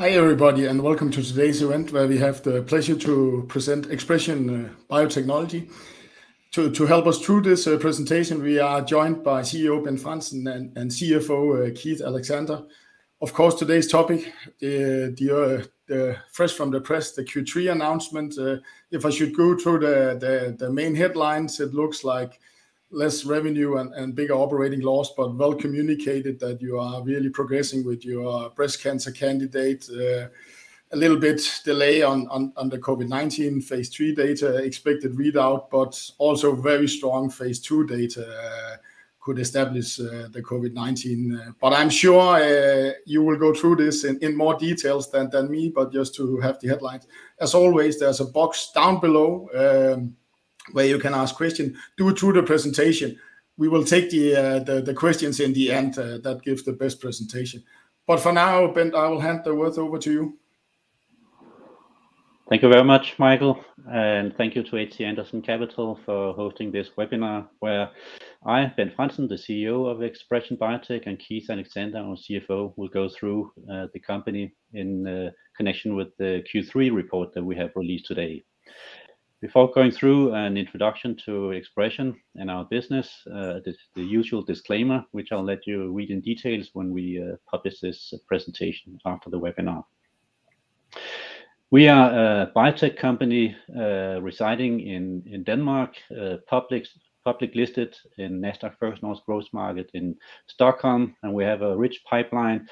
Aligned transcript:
Hi, 0.00 0.12
everybody, 0.12 0.64
and 0.64 0.80
welcome 0.80 1.10
to 1.10 1.22
today's 1.22 1.60
event, 1.60 1.92
where 1.92 2.08
we 2.08 2.16
have 2.16 2.42
the 2.42 2.62
pleasure 2.62 2.96
to 2.96 3.44
present 3.50 3.86
ExpreS2ion 3.90 4.64
uh, 4.64 4.72
Biotechnologies. 4.88 5.70
To 6.52 6.86
help 6.86 7.06
us 7.06 7.18
through 7.18 7.42
this 7.42 7.66
uh, 7.66 7.76
presentation, 7.76 8.42
we 8.42 8.58
are 8.58 8.80
joined 8.80 9.22
by 9.22 9.42
CEO 9.42 9.84
Bent 9.84 10.00
Frandsen 10.00 10.50
and 10.50 10.90
CFO 10.90 11.68
uh, 11.68 11.74
Keith 11.78 12.00
Alexander. 12.00 12.62
Of 13.20 13.34
course, 13.34 13.56
today's 13.56 13.88
topic, 13.88 14.32
the 14.60 16.16
fresh 16.32 16.54
from 16.54 16.70
the 16.70 16.80
press, 16.80 17.12
the 17.12 17.22
Q3 17.22 17.70
announcement. 17.72 18.38
If 18.90 19.04
I 19.04 19.10
should 19.10 19.36
go 19.36 19.54
through 19.54 19.80
the 19.80 20.70
main 20.72 20.94
headlines, 20.94 21.60
it 21.60 21.74
looks 21.74 22.04
like 22.04 22.40
less 22.90 23.24
revenue 23.24 23.76
and 23.76 24.14
bigger 24.14 24.34
operating 24.34 24.80
loss, 24.80 25.12
but 25.16 25.34
well 25.34 25.54
communicated 25.54 26.40
that 26.40 26.60
you 26.60 26.78
are 26.78 27.02
really 27.02 27.30
progressing 27.30 27.84
with 27.84 28.04
your 28.04 28.50
breast 28.50 28.82
cancer 28.82 29.12
candidate. 29.12 29.88
Uh, 29.88 30.28
a 30.92 30.96
little 30.96 31.18
bit 31.18 31.40
delay 31.64 32.02
on 32.02 32.24
the 32.24 32.78
COVID-19 32.78 33.62
phase 33.62 34.00
III 34.00 34.14
data 34.14 34.56
expected 34.56 35.12
readout, 35.14 35.70
but 35.70 36.10
also 36.18 36.54
very 36.56 36.88
strong 36.88 37.30
phase 37.30 37.60
II 37.70 37.86
data 37.86 38.26
uh, 38.26 38.76
could 39.20 39.38
establish 39.38 40.00
uh, 40.00 40.26
the 40.32 40.42
COVID-19. 40.42 41.54
But 41.60 41.74
I'm 41.74 41.90
sure 41.90 42.38
you 43.06 43.22
will 43.22 43.38
go 43.38 43.54
through 43.54 43.76
this 43.76 44.02
in 44.02 44.36
more 44.36 44.56
details 44.58 45.08
than 45.12 45.48
me, 45.48 45.68
but 45.68 45.92
just 45.92 46.16
to 46.16 46.38
have 46.38 46.58
the 46.58 46.66
headlines. 46.66 47.06
As 47.38 47.54
always, 47.54 48.00
there's 48.00 48.18
a 48.18 48.24
box 48.24 48.72
down 48.74 48.98
below 48.98 49.48
um, 49.54 50.16
where 50.72 50.86
you 50.86 50.98
can 50.98 51.14
ask 51.14 51.34
question. 51.34 51.76
Do 51.96 52.08
it 52.08 52.18
through 52.18 52.34
the 52.34 52.42
presentation. 52.42 53.18
We 53.56 53.68
will 53.68 53.84
take 53.84 54.10
the 54.10 54.36
uh, 54.36 54.58
the 54.60 54.94
questions 54.94 55.40
in 55.40 55.52
the 55.52 55.70
end, 55.70 55.98
uh, 55.98 56.18
that 56.18 56.42
gives 56.42 56.62
the 56.64 56.72
best 56.72 57.00
presentation. 57.00 57.62
But 58.06 58.20
for 58.20 58.32
now, 58.32 58.66
Bent, 58.72 58.94
I 58.94 59.08
will 59.08 59.20
hand 59.20 59.42
the 59.44 59.54
word 59.54 59.78
over 59.78 59.98
to 59.98 60.12
you. 60.12 60.38
Thank 62.48 62.62
you 62.62 62.68
very 62.68 62.82
much, 62.82 63.16
Michael, 63.16 63.64
and 63.88 64.34
thank 64.36 64.56
you 64.56 64.64
to 64.64 64.76
HC 64.76 65.02
Andersen 65.02 65.40
Capital 65.40 66.00
for 66.04 66.32
hosting 66.34 66.72
this 66.72 66.88
webinar, 66.98 67.46
where 67.60 67.90
I, 68.44 68.72
Bent 68.76 68.96
Frandsen, 68.96 69.28
the 69.28 69.36
CEO 69.36 69.88
of 69.88 69.98
ExpreS2ion 69.98 71.06
and 71.06 71.18
Keith 71.20 71.48
Alexander, 71.48 71.98
our 71.98 72.16
CFO, 72.16 72.72
will 72.76 72.88
go 72.88 73.08
through 73.08 73.52
uh, 73.72 73.86
the 73.92 74.00
company 74.00 74.52
in 74.72 75.30
connection 75.56 75.94
with 75.94 76.08
the 76.16 76.42
Q3 76.52 76.92
report 76.92 77.32
that 77.34 77.44
we 77.44 77.54
have 77.54 77.70
released 77.76 78.06
today. 78.06 78.42
Before 79.40 79.70
going 79.72 79.90
through 79.90 80.34
an 80.34 80.58
introduction 80.58 81.16
to 81.24 81.54
ExpreS2ion 81.58 82.14
and 82.36 82.50
our 82.50 82.66
business, 82.66 83.26
uh, 83.26 83.60
the 83.94 84.02
usual 84.02 84.42
disclaimer, 84.42 85.02
which 85.12 85.32
I'll 85.32 85.42
let 85.42 85.66
you 85.66 85.90
read 85.92 86.10
in 86.10 86.20
details 86.20 86.68
when 86.74 86.90
we 86.90 87.22
uh, 87.22 87.36
publish 87.50 87.80
this 87.80 88.12
presentation 88.28 88.98
after 89.06 89.30
the 89.30 89.40
webinar. 89.40 89.82
We 91.70 91.88
are 91.88 92.10
a 92.10 92.52
biotech 92.54 92.98
company 92.98 93.56
uh, 93.74 94.20
residing 94.20 94.80
in 94.80 95.22
in 95.24 95.42
Denmark, 95.44 95.96
public 96.46 96.86
public 97.24 97.54
listed 97.54 97.96
in 98.18 98.42
Nasdaq 98.42 98.76
First 98.78 99.02
North 99.02 99.24
Growth 99.24 99.48
Market 99.54 99.90
in 99.94 100.16
Stockholm, 100.48 101.16
and 101.22 101.32
we 101.32 101.44
have 101.44 101.62
a 101.62 101.76
rich 101.76 102.02
pipeline 102.04 102.68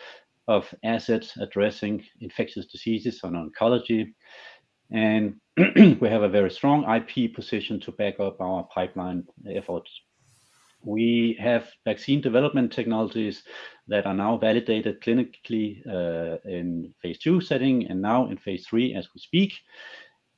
of 0.48 0.74
assets 0.84 1.36
addressing 1.38 2.04
infectious 2.20 2.66
diseases 2.66 3.20
and 3.22 3.36
oncology. 3.36 4.12
We 6.00 6.08
have 6.08 6.22
a 6.22 6.28
very 6.28 6.50
strong 6.52 6.84
IP 6.88 7.34
position 7.34 7.80
to 7.80 7.90
back 7.90 8.20
up 8.20 8.40
our 8.40 8.62
pipeline 8.72 9.24
efforts. 9.50 9.90
We 10.84 11.36
have 11.40 11.68
vaccine 11.84 12.20
development 12.20 12.72
technologies 12.72 13.42
that 13.88 14.06
are 14.06 14.14
now 14.14 14.36
validated 14.36 15.00
clinically 15.00 15.84
uh, 15.84 16.38
in 16.48 16.94
phase 17.02 17.18
II 17.26 17.40
setting 17.40 17.88
and 17.88 18.00
now 18.00 18.30
in 18.30 18.38
phase 18.38 18.68
III 18.72 18.94
as 18.94 19.08
we 19.12 19.20
speak. 19.20 19.54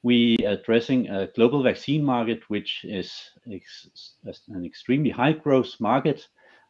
We 0.02 0.38
are 0.46 0.52
addressing 0.52 1.10
a 1.10 1.28
global 1.36 1.62
vaccine 1.62 2.02
market, 2.02 2.48
which 2.48 2.80
is 2.84 3.12
an 3.44 4.64
extremely 4.64 5.10
high 5.10 5.32
growth 5.32 5.78
market, 5.80 6.26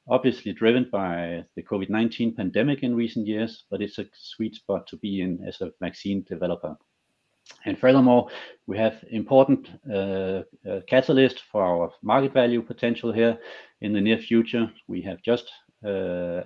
obviously 0.09 0.53
driven 0.53 0.89
by 0.91 1.45
the 1.55 1.63
COVID-19 1.63 2.37
pandemic 2.37 2.83
in 2.83 2.97
recent 2.97 3.29
years, 3.29 3.63
but 3.71 3.81
it's 3.81 3.99
a 3.99 4.07
sweet 4.13 4.57
spot 4.57 4.89
to 4.89 4.97
be 4.97 5.21
in 5.21 5.45
as 5.47 5.61
a 5.61 5.71
vaccine 5.81 6.25
developer. 6.29 6.77
And 7.65 7.79
furthermore, 7.79 8.29
we 8.67 8.79
have 8.79 9.05
important 9.11 9.69
uh, 9.91 10.43
uh, 10.69 10.81
catalyst 10.87 11.43
for 11.53 11.63
our 11.63 11.93
market 12.03 12.33
value 12.33 12.63
potential 12.63 13.13
here 13.13 13.39
in 13.81 13.93
the 13.93 14.01
near 14.01 14.19
future. 14.19 14.71
We 14.89 15.03
have 15.03 15.21
just 15.23 15.51
uh, 15.87 16.43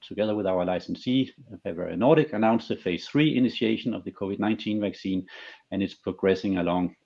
together 0.00 0.34
with 0.34 0.46
our 0.46 0.64
licensee, 0.64 1.32
Bavarian 1.64 2.00
Nordic, 2.00 2.32
announced 2.32 2.68
the 2.68 2.76
phase 2.76 3.06
three 3.06 3.36
initiation 3.36 3.94
of 3.94 4.02
the 4.04 4.10
COVID-19 4.10 4.80
vaccine, 4.80 5.24
and 5.70 5.82
it's 5.82 5.94
progressing 5.94 6.58
along. 6.58 6.96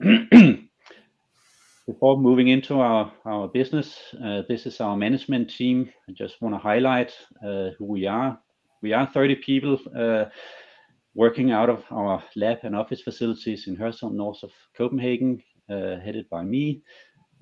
Before 1.86 2.18
moving 2.18 2.48
into 2.48 2.80
our 2.80 3.48
business, 3.48 3.98
this 4.48 4.66
is 4.66 4.80
our 4.80 4.96
management 4.96 5.50
team. 5.50 5.90
I 6.08 6.12
just 6.12 6.40
want 6.40 6.54
to 6.54 6.58
highlight 6.58 7.12
who 7.42 7.84
we 7.84 8.06
are. 8.06 8.38
We 8.82 8.92
are 8.92 9.06
30 9.06 9.36
people 9.36 9.78
working 11.16 11.50
out 11.50 11.70
of 11.70 11.82
our 11.90 12.22
lab 12.36 12.58
and 12.62 12.76
office 12.76 13.00
facilities 13.00 13.66
in 13.66 13.76
Hørsholm, 13.76 14.12
north 14.12 14.42
of 14.42 14.52
Copenhagen, 14.76 15.42
uh, 15.70 15.96
headed 15.96 16.28
by 16.28 16.44
me 16.44 16.82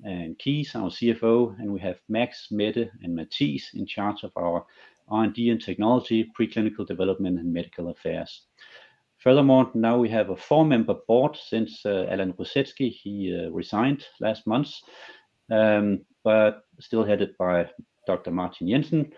and 0.03 0.37
Keith, 0.39 0.75
our 0.75 0.89
CFO, 0.89 1.59
and 1.59 1.71
we 1.71 1.79
have 1.79 1.99
Max, 2.09 2.47
Mette, 2.51 2.89
and 3.03 3.17
Matthies 3.17 3.73
in 3.73 3.85
charge 3.85 4.23
of 4.23 4.31
our 4.37 4.65
R&D 5.09 5.49
and 5.49 5.61
technology, 5.61 6.31
preclinical 6.37 6.85
development, 6.85 7.39
and 7.39 7.53
medical 7.53 7.89
affairs. 7.89 8.43
Furthermore, 9.17 9.71
now 9.73 9.97
we 9.97 10.09
have 10.09 10.29
a 10.29 10.37
four-member 10.37 10.95
board 11.07 11.35
since 11.35 11.85
uh, 11.85 12.05
Allan 12.09 12.33
Rusecki, 12.33 12.91
he 12.91 13.35
uh, 13.35 13.49
resigned 13.51 14.05
last 14.19 14.45
month, 14.47 14.71
um, 15.51 16.01
but 16.23 16.63
still 16.79 17.03
headed 17.03 17.35
by 17.37 17.69
Dr. 18.07 18.31
Martin 18.31 18.67
Jensen. 18.67 19.11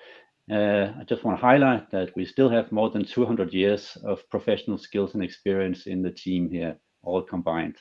Uh, 0.49 0.93
I 0.99 1.03
just 1.03 1.25
want 1.25 1.37
to 1.37 1.45
highlight 1.45 1.91
that 1.91 2.15
we 2.15 2.25
still 2.25 2.49
have 2.49 2.71
more 2.71 2.89
than 2.89 3.03
200 3.03 3.53
years 3.53 3.97
of 4.03 4.27
professional 4.29 4.77
skills 4.77 5.13
and 5.13 5.23
experience 5.23 5.87
in 5.87 6.01
the 6.01 6.11
team 6.11 6.49
here, 6.49 6.77
all 7.03 7.21
combined. 7.21 7.75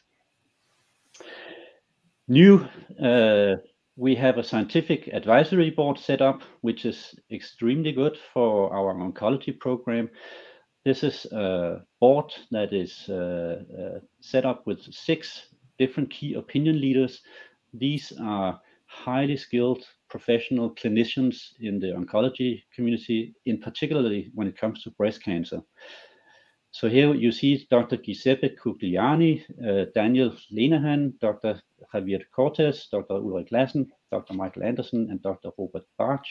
New, 2.26 2.66
uh, 3.00 3.56
we 3.94 4.16
have 4.16 4.36
a 4.36 4.42
scientific 4.42 5.08
advisory 5.12 5.70
board 5.70 5.96
set 5.96 6.20
up, 6.20 6.42
which 6.62 6.84
is 6.84 7.14
extremely 7.30 7.92
good 7.92 8.18
for 8.34 8.74
our 8.74 8.94
oncology 8.94 9.56
program. 9.58 10.10
This 10.84 11.04
is 11.04 11.24
a 11.26 11.82
board 12.00 12.32
that 12.50 12.72
is 12.72 13.08
uh, 13.08 14.00
set 14.20 14.44
up 14.44 14.66
with 14.66 14.82
six 14.92 15.54
different 15.78 16.10
key 16.10 16.34
opinion 16.34 16.80
leaders. 16.80 17.22
These 17.72 18.12
are 18.20 18.60
highly 18.86 19.36
skilled 19.36 19.84
professional 20.08 20.74
clinicians 20.74 21.52
in 21.60 21.78
the 21.78 21.88
oncology 21.88 22.62
community, 22.74 23.34
in 23.44 23.60
particularly 23.60 24.30
when 24.34 24.46
it 24.46 24.56
comes 24.56 24.82
to 24.82 24.90
breast 24.92 25.22
cancer. 25.22 25.60
So 26.70 26.88
here 26.90 27.14
you 27.14 27.32
see 27.32 27.66
Dr. 27.70 27.96
Giuseppe 27.96 28.50
Curigliano, 28.50 29.42
uh, 29.66 29.86
Daniel 29.94 30.36
Lenihan, 30.52 31.18
Dr. 31.20 31.62
Javier 31.94 32.22
Cortes, 32.36 32.88
Dr. 32.90 33.14
Ulrik 33.14 33.50
Lassen, 33.50 33.90
Dr. 34.12 34.34
Michael 34.34 34.64
Anderson, 34.64 35.08
and 35.10 35.22
Dr. 35.22 35.50
Robert 35.56 35.86
Bach. 35.98 36.22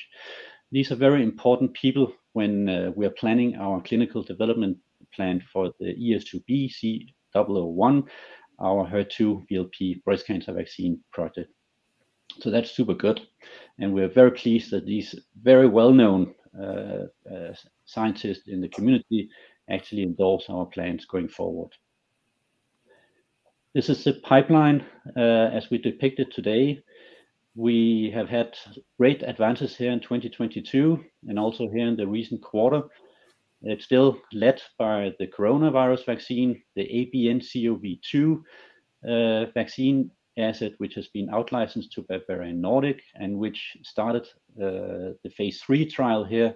These 0.71 0.91
are 0.91 0.97
very 0.97 1.23
important 1.23 1.73
people 1.73 2.13
when 2.33 2.69
uh, 2.69 2.91
we 2.95 3.07
are 3.07 3.15
planning 3.21 3.55
our 3.55 3.81
clinical 3.81 4.21
development 4.21 4.77
plan 5.15 5.41
for 5.51 5.73
the 5.79 5.95
ES2B-C001, 5.95 8.07
our 8.59 8.87
HER2 8.87 9.47
VLP 9.49 10.03
breast 10.03 10.27
cancer 10.27 10.53
vaccine 10.53 10.99
project. 11.11 11.51
So 12.39 12.49
that's 12.51 12.71
super 12.71 12.93
good, 12.93 13.21
and 13.79 13.93
we're 13.93 14.09
very 14.09 14.31
pleased 14.31 14.71
that 14.71 14.85
these 14.85 15.15
very 15.41 15.67
well-known 15.67 16.33
uh, 16.59 17.07
uh, 17.29 17.53
scientists 17.85 18.47
in 18.47 18.61
the 18.61 18.69
community 18.69 19.29
actually 19.69 20.03
endorse 20.03 20.45
our 20.49 20.65
plans 20.65 21.05
going 21.05 21.27
forward. 21.27 21.71
This 23.73 23.89
is 23.89 24.03
the 24.03 24.13
pipeline 24.13 24.85
uh, 25.17 25.49
as 25.51 25.69
we 25.69 25.77
depict 25.77 26.19
it 26.19 26.31
today. 26.33 26.81
We 27.55 28.11
have 28.13 28.29
had 28.29 28.57
great 28.97 29.21
advances 29.23 29.75
here 29.75 29.91
in 29.91 29.99
2022 29.99 31.03
and 31.27 31.39
also 31.39 31.69
here 31.69 31.87
in 31.87 31.97
the 31.97 32.07
recent 32.07 32.41
quarter. 32.41 32.83
It's 33.61 33.85
still 33.85 34.17
led 34.31 34.61
by 34.77 35.13
the 35.19 35.27
coronavirus 35.27 36.05
vaccine, 36.05 36.61
the 36.75 36.83
ABNCoV2 36.83 38.43
vaccine 39.53 40.11
asset, 40.37 40.73
which 40.77 40.95
has 40.95 41.07
been 41.07 41.29
out-licensed 41.29 41.91
to 41.93 42.05
Bavarian 42.09 42.61
Nordic, 42.61 43.01
and 43.15 43.37
which 43.37 43.77
started 43.83 44.27
uh, 44.61 45.15
the 45.23 45.31
phase 45.35 45.61
three 45.61 45.85
trial 45.85 46.23
here 46.23 46.55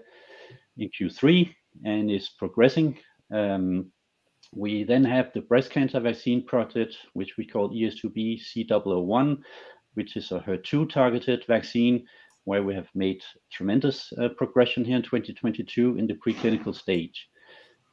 in 0.77 0.89
Q3 0.89 1.53
and 1.85 2.11
is 2.11 2.29
progressing. 2.29 2.97
Um, 3.33 3.91
we 4.53 4.83
then 4.83 5.03
have 5.03 5.31
the 5.33 5.41
breast 5.41 5.69
cancer 5.69 5.99
vaccine 5.99 6.45
project, 6.45 6.95
which 7.13 7.37
we 7.37 7.45
call 7.45 7.69
ES2B-C001, 7.69 9.37
which 9.93 10.17
is 10.17 10.31
a 10.31 10.39
HER2-targeted 10.39 11.45
vaccine, 11.45 12.05
where 12.45 12.63
we 12.63 12.73
have 12.73 12.87
made 12.95 13.21
tremendous 13.51 14.11
uh, 14.13 14.29
progression 14.29 14.83
here 14.83 14.95
in 14.95 15.03
2022 15.03 15.97
in 15.97 16.07
the 16.07 16.15
preclinical 16.15 16.73
stage. 16.73 17.29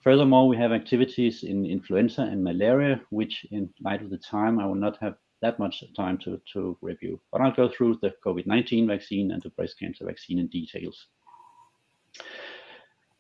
Furthermore, 0.03 0.49
we 0.49 0.56
have 0.56 0.73
activities 0.73 1.43
in 1.43 1.67
influenza 1.67 2.23
and 2.23 2.43
malaria, 2.43 3.00
which 3.11 3.44
in 3.50 3.69
light 3.83 4.03
of 4.03 4.09
the 4.09 4.19
time, 4.19 4.59
I 4.59 4.67
will 4.67 4.77
not 4.77 4.97
have 5.03 5.17
that 5.43 5.59
much 5.59 5.85
time 5.94 6.19
to 6.19 6.41
to 6.53 6.77
review. 6.81 7.21
But 7.31 7.41
I'll 7.41 7.55
go 7.55 7.69
through 7.69 7.99
the 8.03 8.15
COVID-19 8.25 8.87
vaccine 8.87 9.31
and 9.33 9.43
the 9.43 9.50
breast 9.50 9.79
cancer 9.79 10.05
vaccine 10.05 10.38
in 10.38 10.49
details. 10.49 11.06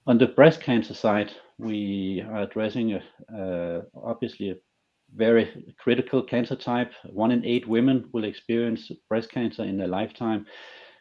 On 0.06 0.18
the 0.18 0.28
breast 0.28 0.60
cancer 0.60 0.94
side, 0.94 1.32
we 1.58 2.22
are 2.28 2.42
addressing 2.42 2.94
uh, 2.94 3.36
uh, 3.36 3.82
obviously 4.04 4.50
a 4.50 4.56
very 5.14 5.74
critical 5.78 6.22
cancer 6.22 6.56
type. 6.56 6.92
One 7.04 7.32
in 7.32 7.44
eight 7.44 7.66
women 7.66 8.08
will 8.12 8.24
experience 8.24 8.90
breast 9.08 9.30
cancer 9.30 9.64
in 9.64 9.76
their 9.76 9.88
lifetime, 9.88 10.46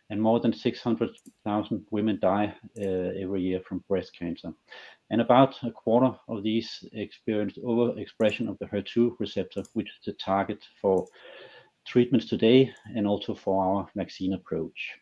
and 0.10 0.22
more 0.22 0.40
than 0.40 0.54
600,000 0.54 1.86
women 1.92 2.20
die 2.22 2.56
uh, 2.80 2.84
every 2.84 3.42
year 3.42 3.60
from 3.68 3.84
breast 3.88 4.18
cancer. 4.18 4.54
And 5.10 5.22
about 5.22 5.56
a 5.64 5.72
quarter 5.72 6.16
of 6.28 6.44
these 6.44 6.84
experience 6.94 7.58
overexpression 7.58 8.50
of 8.50 8.58
the 8.60 8.66
HER2 8.66 9.16
receptor, 9.20 9.64
which 9.74 9.88
is 9.88 10.06
the 10.06 10.14
target 10.14 10.64
for 10.82 11.06
treatments 11.86 12.28
today 12.28 12.74
and 12.96 13.08
also 13.08 13.36
for 13.36 13.64
our 13.64 13.90
vaccine 13.96 14.34
approach. 14.34 14.94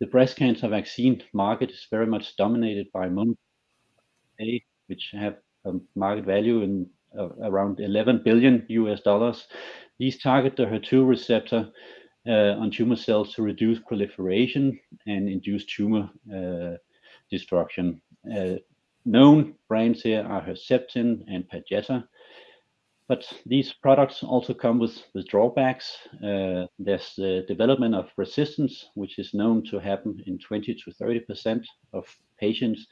The 0.00 0.06
breast 0.06 0.36
cancer 0.36 0.68
vaccine 0.68 1.22
market 1.32 1.70
is 1.70 1.86
very 1.90 2.06
much 2.06 2.36
dominated 2.36 2.90
by 2.92 3.08
monoclonal 3.08 3.36
which 4.86 5.10
have 5.12 5.36
a 5.64 5.72
market 5.94 6.24
value 6.24 6.62
in 6.62 6.86
uh, 7.18 7.28
around 7.42 7.80
11 7.80 8.22
billion 8.24 8.66
US 8.68 9.00
dollars. 9.00 9.46
These 9.98 10.18
target 10.18 10.56
the 10.56 10.66
HER2 10.66 11.08
receptor 11.08 11.70
Uh, 12.26 12.56
on 12.58 12.70
tumor 12.70 12.96
cells 12.96 13.34
to 13.34 13.42
reduce 13.42 13.78
proliferation 13.80 14.80
and 15.06 15.28
induce 15.28 15.66
tumor 15.66 16.08
uh, 16.34 16.74
destruction. 17.30 18.00
Uh, 18.34 18.54
known 19.04 19.54
brands 19.68 20.00
here 20.00 20.24
are 20.26 20.40
Herceptin 20.40 21.22
and 21.28 21.44
Perjeta, 21.50 22.02
but 23.08 23.30
these 23.44 23.74
products 23.74 24.22
also 24.22 24.54
come 24.54 24.78
with 24.78 25.02
drawbacks. 25.28 25.98
There's 26.22 27.12
the 27.18 27.44
development 27.46 27.94
of 27.94 28.08
resistance, 28.16 28.86
which 28.94 29.18
is 29.18 29.34
known 29.34 29.62
to 29.64 29.78
happen 29.78 30.18
in 30.26 30.38
20 30.38 30.74
to 30.76 30.90
30% 30.92 31.62
of 31.92 32.06
patients. 32.40 32.86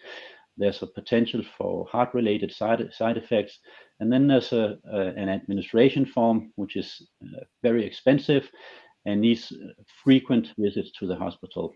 There's 0.58 0.82
a 0.82 0.86
potential 0.86 1.42
for 1.56 1.86
heart-related 1.86 2.52
side 2.52 3.16
effects, 3.16 3.60
and 3.98 4.12
then 4.12 4.26
there's 4.26 4.52
an 4.52 5.30
administration 5.30 6.04
form, 6.04 6.52
which 6.56 6.76
is 6.76 7.08
very 7.62 7.86
expensive 7.86 8.50
and 9.04 9.20
needs 9.20 9.52
frequent 10.02 10.48
visits 10.58 10.90
to 10.98 11.06
the 11.06 11.16
hospital. 11.16 11.74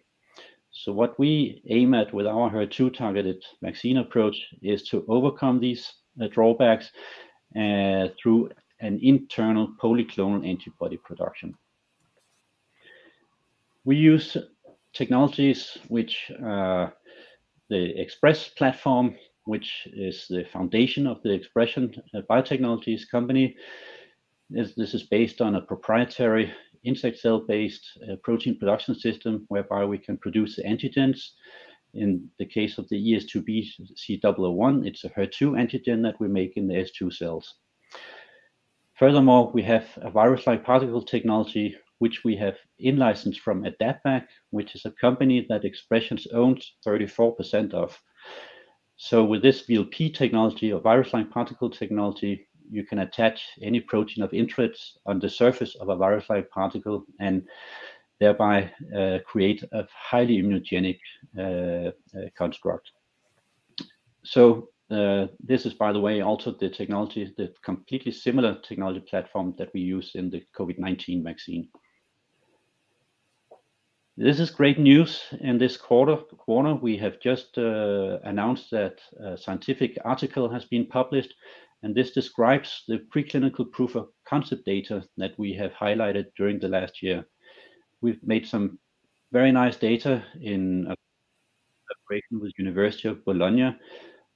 So 0.70 0.93
what 0.93 1.19
we 1.19 1.62
aim 1.69 1.94
at 1.94 2.12
with 2.12 2.26
our 2.26 2.50
HER2-targeted 2.50 3.43
vaccine 3.62 3.96
approach 3.96 4.37
is 4.62 4.82
to 4.90 5.05
overcome 5.08 5.58
these 5.58 5.90
uh, 6.20 6.28
drawbacks 6.28 6.90
uh, 7.56 8.08
through 8.20 8.50
an 8.81 9.00
internal 9.02 9.75
polyclonal 9.82 10.46
antibody 10.46 10.99
production. 10.99 11.55
We 13.84 13.96
use 13.96 14.37
technologies 14.93 15.79
which 15.88 16.31
uh, 16.31 16.88
the 17.70 17.94
ExpreS2ion 17.94 18.56
platform, 18.56 19.17
which 19.44 19.88
is 19.93 20.26
the 20.29 20.44
foundation 20.52 21.06
of 21.06 21.22
the 21.22 21.40
ExpreS2ion 21.40 22.00
Biotechnologies 22.29 23.08
company. 23.11 23.56
This 24.50 24.94
is 24.94 25.05
based 25.05 25.40
on 25.40 25.55
a 25.55 25.61
proprietary 25.61 26.52
insect 26.86 27.18
cell-based 27.18 27.98
uh, 28.02 28.16
protein 28.22 28.58
production 28.58 28.94
system, 28.94 29.44
whereby 29.48 29.84
we 29.84 29.98
can 29.98 30.16
produce 30.16 30.56
the 30.56 30.62
antigens. 30.62 31.18
In 31.94 32.28
the 32.38 32.46
case 32.46 32.78
of 32.78 32.88
the 32.88 32.96
ES2B-C001, 32.96 34.86
it's 34.86 35.04
a 35.04 35.10
HER2 35.10 35.52
antigen 35.52 36.02
that 36.02 36.20
we 36.20 36.28
make 36.28 36.56
in 36.56 36.66
the 36.68 36.74
S2 36.74 37.12
cells. 37.12 37.54
Furthermore, 38.94 39.50
we 39.52 39.62
have 39.62 39.86
a 39.96 40.10
virus-like 40.10 40.64
particle 40.64 41.02
technology, 41.02 41.76
which 41.98 42.24
we 42.24 42.36
have 42.36 42.56
in-licensed 42.78 43.40
from 43.40 43.64
AdaptVac, 43.64 44.26
which 44.50 44.74
is 44.74 44.84
a 44.84 44.90
company 44.90 45.46
that 45.48 45.64
ExpreS2ion 45.64 46.26
owns 46.32 46.74
34% 46.86 47.74
of. 47.74 47.98
So 48.96 49.24
with 49.24 49.42
this 49.42 49.66
VLP 49.66 50.14
technology 50.14 50.72
or 50.72 50.80
virus-like 50.80 51.30
particle 51.30 51.70
technology, 51.70 52.48
you 52.70 52.84
can 52.84 53.00
attach 53.00 53.42
any 53.62 53.80
protein 53.80 54.22
of 54.22 54.32
interest 54.32 54.98
on 55.06 55.18
the 55.18 55.28
surface 55.28 55.74
of 55.76 55.88
a 55.88 55.96
virus-like 55.96 56.50
particle 56.50 57.04
and 57.20 57.46
thereby 58.18 58.70
uh, 58.96 59.18
create 59.26 59.62
a 59.72 59.86
highly 59.92 60.42
immunogenic 60.42 60.98
uh, 61.38 61.42
uh, 61.42 62.28
construct. 62.36 62.90
So 64.24 64.68
this 64.88 65.66
is, 65.66 65.74
by 65.74 65.92
the 65.92 66.00
way, 66.00 66.20
also 66.20 66.52
the 66.52 66.70
technology, 66.70 67.32
the 67.36 67.52
completely 67.64 68.12
similar 68.12 68.58
technology 68.60 69.00
platform 69.00 69.54
that 69.58 69.72
we 69.74 69.80
use 69.80 70.12
in 70.14 70.30
the 70.30 70.44
COVID-19 70.56 71.24
vaccine. 71.24 71.69
This 74.16 74.40
is 74.40 74.50
great 74.50 74.78
news. 74.78 75.22
In 75.40 75.58
this 75.58 75.76
quarter, 75.76 76.19
we 76.80 76.96
have 76.96 77.20
just 77.20 77.58
announced 77.58 78.70
that 78.70 79.00
a 79.20 79.36
scientific 79.36 79.98
article 80.04 80.48
has 80.48 80.64
been 80.64 80.86
published, 80.86 81.34
and 81.82 81.94
this 81.94 82.11
describes 82.12 82.82
the 82.88 83.00
preclinical 83.14 83.70
proof 83.70 83.94
of 83.94 84.08
concept 84.28 84.64
data 84.64 85.05
that 85.17 85.38
we 85.38 85.52
have 85.55 85.73
highlighted 85.73 86.26
during 86.37 86.58
the 86.58 86.69
last 86.69 87.02
year. 87.02 87.25
We've 88.00 88.23
made 88.23 88.46
some 88.46 88.78
very 89.32 89.52
nice 89.52 89.76
data 89.76 90.25
in 90.40 90.94
collaboration 91.88 92.40
with 92.40 92.52
University 92.58 93.08
of 93.08 93.25
Bologna. 93.25 93.76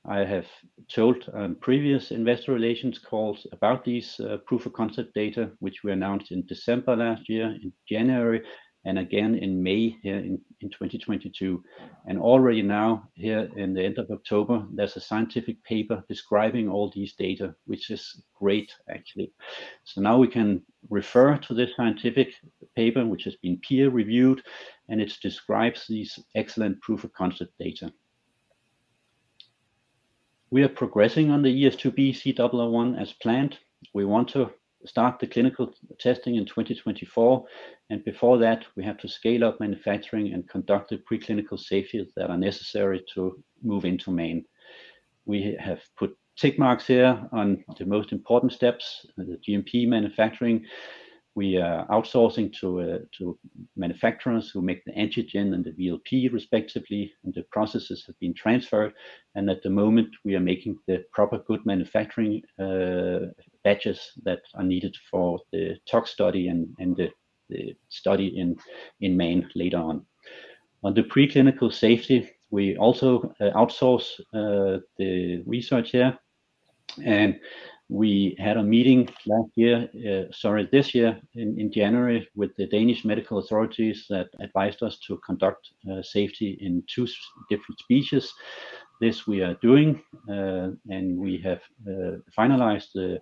I 0.06 0.24
have 0.24 0.46
told 0.88 1.28
on 1.34 1.56
previous 1.56 2.10
investor 2.10 2.52
relations 2.52 2.98
calls 2.98 3.46
about 3.52 3.84
these 3.84 4.18
uh, 4.20 4.38
proof 4.46 4.66
of 4.66 4.72
concept 4.72 5.14
data, 5.14 5.50
which 5.58 5.84
we 5.84 5.92
announced 5.92 6.32
in 6.32 6.46
December 6.46 6.96
last 6.96 7.28
year, 7.28 7.46
in 7.62 7.72
January, 7.88 8.42
and 8.84 8.98
again 8.98 9.34
in 9.34 9.62
May 9.62 9.96
here 10.02 10.16
in 10.16 10.40
2022. 10.62 11.62
And 12.06 12.18
Already 12.18 12.62
now, 12.62 13.08
here 13.14 13.48
in 13.56 13.74
the 13.74 13.84
end 13.84 13.98
of 13.98 14.10
October, 14.10 14.64
there's 14.72 14.96
a 14.96 15.00
scientific 15.00 15.62
paper 15.64 16.02
describing 16.08 16.68
all 16.68 16.90
these 16.90 17.14
data, 17.14 17.54
which 17.66 17.90
is 17.90 18.22
great, 18.38 18.72
actually. 18.88 19.32
So 19.84 20.00
now 20.00 20.16
we 20.16 20.28
can 20.28 20.62
refer 20.88 21.36
to 21.36 21.54
this 21.54 21.76
scientific 21.76 22.32
paper, 22.74 23.04
which 23.04 23.24
has 23.24 23.36
been 23.36 23.58
peer-reviewed, 23.58 24.42
and 24.88 25.00
it 25.00 25.12
describes 25.22 25.86
these 25.86 26.18
excellent 26.34 26.80
proof 26.80 27.04
of 27.04 27.12
concept 27.12 27.52
data. 27.58 27.92
We 30.50 30.62
are 30.62 30.68
progressing 30.68 31.30
on 31.30 31.42
the 31.42 31.64
ES2B-C001 31.64 33.00
as 33.00 33.12
planned. 33.12 33.58
We 33.94 34.04
want 34.04 34.28
to 34.30 34.50
start 34.86 35.18
the 35.18 35.26
clinical 35.26 35.72
testing 35.98 36.36
in 36.36 36.46
2024, 36.46 37.44
and 37.90 38.04
before 38.04 38.38
that, 38.38 38.64
we 38.76 38.84
have 38.84 38.98
to 38.98 39.08
scale 39.08 39.44
up 39.44 39.60
manufacturing 39.60 40.32
and 40.32 40.48
conduct 40.48 40.90
the 40.90 41.02
preclinical 41.10 41.58
safety 41.58 42.06
that 42.16 42.30
are 42.30 42.38
necessary 42.38 43.04
to 43.14 43.42
move 43.62 43.84
into 43.84 44.10
main. 44.10 44.44
We 45.26 45.56
have 45.60 45.80
put 45.98 46.16
tick 46.36 46.58
marks 46.58 46.86
here 46.86 47.20
on 47.32 47.62
the 47.78 47.84
most 47.84 48.12
important 48.12 48.52
steps, 48.52 49.06
uh, 49.18 49.24
the 49.24 49.38
GMP 49.46 49.86
manufacturing. 49.86 50.64
We 51.36 51.58
are 51.58 51.86
outsourcing 51.88 52.52
to 52.60 52.80
uh, 52.80 52.98
to 53.18 53.38
manufacturers 53.76 54.50
who 54.50 54.62
make 54.62 54.84
the 54.84 54.92
antigen 54.92 55.54
and 55.54 55.64
the 55.64 55.72
VLP 55.72 56.32
respectively, 56.32 57.12
and 57.24 57.32
the 57.32 57.44
processes 57.52 58.04
have 58.06 58.18
been 58.18 58.34
transferred. 58.34 58.92
And 59.36 59.48
At 59.48 59.62
the 59.62 59.70
moment, 59.70 60.08
we 60.24 60.34
are 60.34 60.40
making 60.40 60.78
the 60.88 61.04
proper 61.12 61.38
good 61.38 61.64
manufacturing 61.64 62.42
uh, 62.58 63.30
batches 63.64 64.12
that 64.24 64.40
are 64.54 64.64
needed 64.64 64.96
for 65.10 65.40
the 65.52 65.76
tox 65.90 66.10
study 66.10 66.48
and 66.48 66.68
and 66.78 66.96
the 66.96 67.10
the 67.48 67.76
study 67.88 68.28
in 68.38 68.56
in 69.00 69.16
main 69.16 69.48
later 69.54 69.78
on. 69.78 70.06
On 70.82 70.94
the 70.94 71.02
preclinical 71.02 71.72
safety, 71.72 72.30
we 72.50 72.76
also 72.76 73.34
uh, 73.40 73.50
outsource 73.54 74.18
uh, 74.32 74.80
the 74.98 75.42
research 75.46 75.90
here. 75.90 76.18
And 77.04 77.38
we 77.88 78.36
had 78.38 78.56
a 78.56 78.62
meeting 78.62 79.08
last 79.26 79.50
year, 79.56 79.88
uh, 80.08 80.32
sorry, 80.32 80.68
this 80.70 80.94
year 80.94 81.20
in 81.34 81.72
January 81.72 82.28
with 82.36 82.54
the 82.56 82.66
Danish 82.66 83.04
medical 83.04 83.38
authorities 83.38 84.06
that 84.08 84.28
advised 84.40 84.82
us 84.82 84.98
to 85.06 85.18
conduct 85.26 85.68
safety 86.02 86.56
in 86.60 86.84
two 86.86 87.06
different 87.48 87.78
species. 87.80 88.32
This 89.00 89.26
we 89.26 89.40
are 89.40 89.54
doing, 89.62 90.02
uh, 90.28 90.72
and 90.90 91.18
we 91.18 91.38
have 91.38 91.62
uh, 91.88 92.18
finalized 92.38 92.92
the 92.94 93.18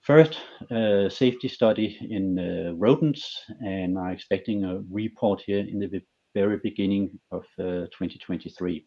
first 0.00 0.38
uh, 0.70 1.10
safety 1.10 1.48
study 1.48 1.98
in 2.00 2.76
rodents 2.78 3.42
and 3.60 3.98
are 3.98 4.12
expecting 4.12 4.64
a 4.64 4.80
report 4.90 5.42
here 5.44 5.60
in 5.60 5.80
the 5.80 6.00
very 6.34 6.58
beginning 6.62 7.18
of 7.30 7.44
2023. 7.58 8.86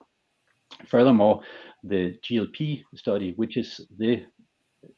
Furthermore, 0.87 1.41
the 1.83 2.17
GLP 2.27 2.83
study, 2.95 3.33
which 3.35 3.57
is 3.57 3.79
the 3.97 4.25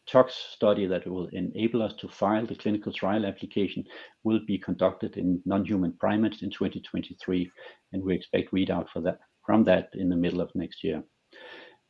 tox 0.07 0.33
study 0.53 0.85
that 0.85 1.05
will 1.07 1.27
enable 1.33 1.81
us 1.81 1.93
to 1.95 2.07
file 2.07 2.45
the 2.45 2.55
clinical 2.55 2.93
trial 2.93 3.25
application 3.25 3.83
will 4.23 4.39
be 4.45 4.57
conducted 4.57 5.17
in 5.17 5.41
non-human 5.45 5.91
primates 5.99 6.41
in 6.41 6.51
2023, 6.51 7.51
and 7.91 8.03
we 8.03 8.15
expect 8.15 8.53
readout 8.53 8.87
from 9.51 9.65
that 9.65 9.89
in 9.95 10.07
the 10.07 10.15
middle 10.15 10.39
of 10.39 10.49
next 10.55 10.81
year. 10.81 11.03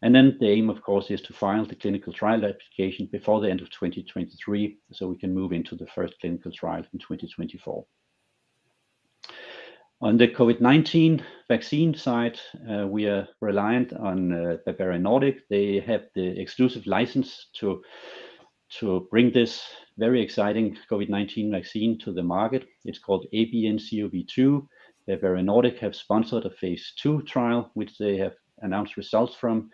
And 0.01 0.15
then 0.15 0.35
the 0.39 0.49
aim, 0.49 0.67
of 0.71 0.81
course, 0.81 1.11
is 1.11 1.21
to 1.21 1.33
file 1.33 1.63
the 1.63 1.75
clinical 1.75 2.11
trial 2.11 2.43
application 2.43 3.07
before 3.11 3.39
the 3.39 3.51
end 3.51 3.61
of 3.61 3.69
2023, 3.69 4.79
so 4.91 5.07
we 5.07 5.15
can 5.15 5.31
move 5.31 5.51
into 5.53 5.75
the 5.75 5.85
first 5.93 6.15
clinical 6.19 6.51
trial 6.51 6.83
in 6.91 6.97
2024. 6.97 7.85
On 10.01 10.17
the 10.17 10.27
COVID-19 10.27 11.21
vaccine 11.47 11.93
side, 11.93 12.39
uh, 12.67 12.87
we 12.87 13.05
are 13.05 13.27
reliant 13.41 13.93
on 13.93 14.33
uh, 14.33 14.57
Bavarian 14.65 15.03
Nordic. 15.03 15.47
They 15.47 15.81
have 15.81 16.05
the 16.15 16.41
exclusive 16.41 16.87
license 16.87 17.49
to 17.59 17.83
bring 19.11 19.31
this 19.31 19.61
very 19.99 20.19
exciting 20.19 20.79
COVID-19 20.89 21.51
vaccine 21.51 21.99
to 21.99 22.11
the 22.11 22.23
market. 22.23 22.65
It's 22.85 22.97
called 22.97 23.27
ABNCoV2. 23.31 24.65
Bavarian 25.08 25.46
Nordic 25.48 25.79
have 25.79 25.96
sponsored 25.96 26.46
a 26.46 26.50
phase 26.50 26.93
two 26.96 27.22
trial, 27.24 27.72
which 27.74 27.98
they 27.98 28.17
have 28.17 28.34
announced 28.62 28.98
results 28.98 29.36
from. 29.36 29.70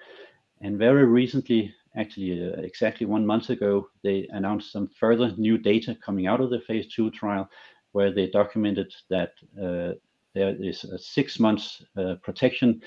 And 0.62 0.78
very 0.78 1.06
recently, 1.06 1.74
actually, 1.96 2.44
uh, 2.44 2.62
exactly 2.62 3.06
one 3.06 3.26
month 3.26 3.50
ago, 3.50 3.90
they 4.04 4.28
announced 4.32 4.72
some 4.72 4.88
further 5.00 5.34
new 5.38 5.58
data 5.58 5.96
coming 6.04 6.28
out 6.28 6.42
of 6.42 6.50
the 6.50 6.62
phase 6.62 6.88
two 6.88 7.12
trial, 7.12 7.50
where 7.92 8.14
they 8.14 8.28
documented 8.28 8.94
that 9.10 9.34
uh, 9.62 9.94
there 10.34 10.56
is 10.60 10.84
a 10.84 10.98
six 10.98 11.40
months 11.40 11.84
uh, 11.98 12.16
protection 12.22 12.82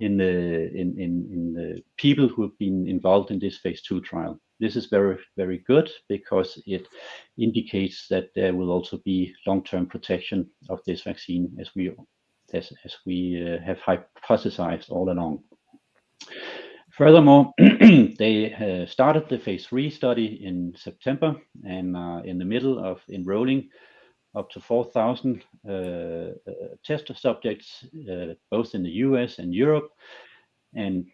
in 0.00 0.16
the 0.16 1.82
people 1.96 2.28
who 2.28 2.42
have 2.42 2.56
been 2.58 2.86
involved 2.88 3.30
in 3.30 3.38
this 3.38 3.58
phase 3.58 3.82
two 3.82 4.00
trial. 4.00 4.40
This 4.58 4.76
is 4.76 4.86
very, 4.86 5.18
very 5.36 5.58
good 5.58 5.90
because 6.08 6.62
it 6.66 6.86
indicates 7.38 8.06
that 8.08 8.28
there 8.34 8.54
will 8.54 8.70
also 8.70 8.98
be 9.04 9.34
long-term 9.46 9.86
protection 9.86 10.50
of 10.68 10.80
this 10.86 11.02
vaccine 11.02 11.56
as 11.60 11.70
we 11.74 11.92
as 12.52 12.72
as 12.84 12.96
we 13.06 13.40
uh, 13.42 13.64
have 13.64 13.78
hypothesized 13.78 14.90
all 14.90 15.10
along. 15.10 15.42
Furthermore, 16.90 17.52
they 17.58 18.52
uh, 18.52 18.86
started 18.90 19.28
the 19.28 19.38
phase 19.38 19.66
three 19.66 19.88
study 19.90 20.44
in 20.44 20.74
September 20.76 21.36
and 21.64 21.96
in 22.26 22.38
the 22.38 22.44
middle 22.44 22.78
of 22.78 23.00
enrolling 23.08 23.70
up 24.34 24.50
to 24.50 24.60
4,000 24.60 25.44
uh, 25.68 25.72
uh, 25.72 26.32
test 26.84 27.10
subjects 27.16 27.84
uh, 28.10 28.34
both 28.50 28.74
in 28.74 28.82
the 28.82 28.90
U.S. 29.06 29.38
and 29.38 29.54
Europe. 29.54 29.90
And 30.74 31.06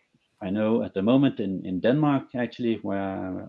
I 0.42 0.50
know 0.50 0.82
at 0.82 0.92
the 0.92 1.02
moment 1.02 1.40
in 1.40 1.64
in 1.64 1.80
Denmark, 1.80 2.25
actually, 2.35 2.78
where 2.82 3.49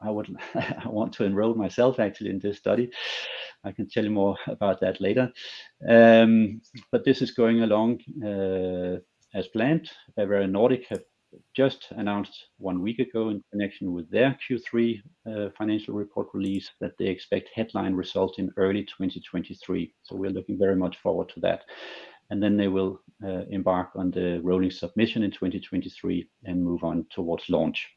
I 0.00 0.10
would 0.10 0.36
i 0.54 0.88
want 0.88 1.12
to 1.12 1.24
enroll 1.24 1.54
myself 1.54 2.00
actually 2.00 2.30
in 2.30 2.40
this 2.40 2.58
study. 2.58 2.90
I 3.64 3.72
can 3.72 3.88
tell 3.88 4.04
you 4.04 4.10
more 4.10 4.36
about 4.46 4.80
that 4.80 5.00
later. 5.00 5.32
Um, 5.88 6.60
but 6.90 7.04
this 7.04 7.22
is 7.22 7.34
going 7.34 7.62
along 7.62 8.00
as 9.34 9.48
planned. 9.48 9.90
Bavarian 10.16 10.52
Nordic 10.52 10.86
have 10.88 11.04
just 11.54 11.88
announced 11.90 12.46
one 12.58 12.80
week 12.80 12.98
ago 12.98 13.30
in 13.30 13.42
connection 13.50 13.92
with 13.92 14.10
their 14.10 14.38
Q3 14.48 15.00
uh, 15.26 15.48
financial 15.56 15.94
report 15.94 16.28
release 16.32 16.70
that 16.80 16.96
they 16.98 17.06
expect 17.06 17.50
headline 17.54 17.94
results 17.94 18.38
in 18.38 18.50
early 18.56 18.84
2023. 18.84 19.92
So 20.02 20.16
We're 20.16 20.30
looking 20.30 20.58
very 20.58 20.76
much 20.76 20.98
forward 20.98 21.28
to 21.30 21.40
that. 21.40 21.62
And 22.30 22.42
then 22.42 22.56
they 22.56 22.68
will 22.68 23.00
uh, 23.24 23.44
embark 23.50 23.90
on 23.96 24.10
the 24.10 24.40
rolling 24.42 24.70
submission 24.70 25.22
in 25.22 25.30
2023 25.30 26.28
and 26.44 26.62
move 26.62 26.84
on 26.84 27.06
towards 27.10 27.48
launch. 27.48 27.88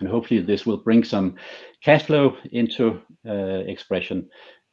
And 0.00 0.08
hopefully 0.08 0.40
this 0.40 0.66
will 0.66 0.78
bring 0.78 1.04
some 1.04 1.36
cash 1.82 2.04
flow 2.04 2.36
into 2.52 3.00
uh, 3.26 3.64
ExpreS2ion. 3.68 4.26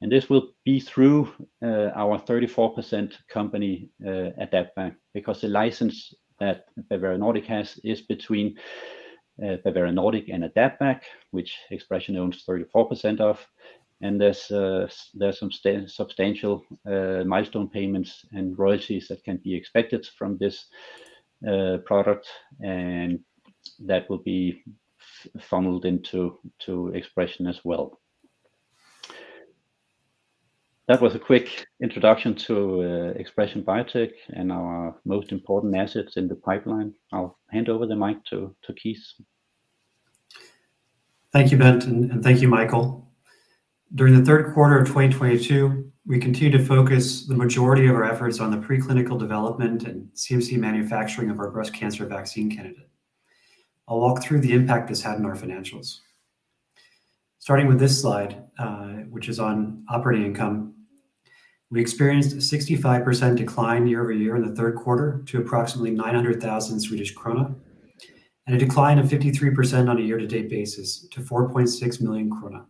This 0.09 0.31
will 0.31 0.53
be 0.65 0.79
through 0.79 1.31
our 1.61 2.19
34% 2.19 3.13
company, 3.29 3.89
AdaptVac, 4.03 4.95
because 5.13 5.41
the 5.41 5.47
license 5.47 6.11
that 6.41 6.65
Bavarian 6.89 7.21
Nordic 7.21 7.45
has 7.45 7.79
is 7.83 8.01
between 8.01 8.57
uh, 9.45 9.57
Bavarian 9.63 9.95
Nordic 9.95 10.27
and 10.29 10.43
AdaptVac, 10.43 11.01
which 11.29 11.55
ExpreS2ion 11.71 12.17
owns 12.17 12.43
34% 12.45 13.21
of. 13.21 13.39
And 14.01 14.19
there's 14.19 14.49
uh, 14.49 14.87
there's 15.13 15.39
some 15.39 15.51
substantial 15.51 16.65
uh, 16.87 17.23
milestone 17.23 17.69
payments 17.69 18.25
and 18.31 18.57
royalties 18.57 19.07
that 19.07 19.23
can 19.23 19.37
be 19.37 19.53
expected 19.55 20.07
from 20.17 20.37
this 20.37 20.65
product, 21.85 22.27
and 22.63 23.19
that 23.79 24.09
will 24.09 24.23
be 24.23 24.63
funneled 25.39 25.85
into 25.85 26.39
ExpreS2ion 26.67 27.49
as 27.49 27.59
well. 27.63 28.00
That 30.91 30.99
was 30.99 31.15
a 31.15 31.19
quick 31.19 31.67
introduction 31.81 32.35
to 32.35 32.53
uh, 32.81 33.13
ExpreS2ion 33.13 33.63
Biotech 33.63 34.11
and 34.33 34.51
our 34.51 34.93
most 35.05 35.31
important 35.31 35.73
assets 35.73 36.17
in 36.17 36.27
the 36.27 36.35
pipeline. 36.35 36.93
I'll 37.13 37.39
hand 37.49 37.69
over 37.69 37.85
the 37.85 37.95
mic 37.95 38.17
to 38.25 38.53
Keith. 38.75 39.01
Thank 41.31 41.49
you, 41.49 41.57
Bent, 41.57 41.85
and 41.85 42.21
thank 42.21 42.41
you, 42.41 42.49
Michael. 42.49 43.09
During 43.95 44.19
the 44.19 44.25
third 44.25 44.53
quarter 44.53 44.77
of 44.79 44.87
2022, 44.87 45.89
we 46.05 46.19
continued 46.19 46.57
to 46.59 46.65
focus 46.65 47.25
the 47.25 47.35
majority 47.35 47.87
of 47.87 47.95
our 47.95 48.03
efforts 48.03 48.41
on 48.41 48.51
the 48.51 48.57
preclinical 48.57 49.17
development 49.17 49.83
and 49.83 50.09
CMC 50.13 50.57
manufacturing 50.57 51.29
of 51.29 51.39
our 51.39 51.51
breast 51.51 51.73
cancer 51.73 52.05
vaccine 52.05 52.53
candidate. 52.53 52.89
I'll 53.87 54.01
walk 54.01 54.21
through 54.21 54.41
the 54.41 54.51
impact 54.51 54.89
this 54.89 55.01
had 55.01 55.15
on 55.15 55.25
our 55.25 55.37
financials. 55.37 55.99
Starting 57.39 57.67
with 57.67 57.79
this 57.79 57.99
slide, 57.99 58.43
uh, 58.59 59.05
which 59.09 59.29
is 59.29 59.39
on 59.39 59.85
operating 59.89 60.25
income, 60.25 60.75
we 61.71 61.79
experienced 61.79 62.33
a 62.33 62.35
65% 62.35 63.37
decline 63.37 63.87
year-over-year 63.87 64.35
in 64.35 64.45
the 64.45 64.55
third 64.55 64.75
quarter 64.75 65.23
to 65.27 65.39
approximately 65.39 65.91
900,000 65.91 66.79
Swedish 66.81 67.15
krona, 67.15 67.55
and 68.45 68.55
a 68.55 68.59
decline 68.59 68.99
of 68.99 69.07
53% 69.07 69.89
on 69.89 69.97
a 69.97 70.01
year-to-date 70.01 70.49
basis 70.49 71.07
to 71.11 71.21
4.6 71.21 72.01
million 72.01 72.29
krona. 72.29 72.65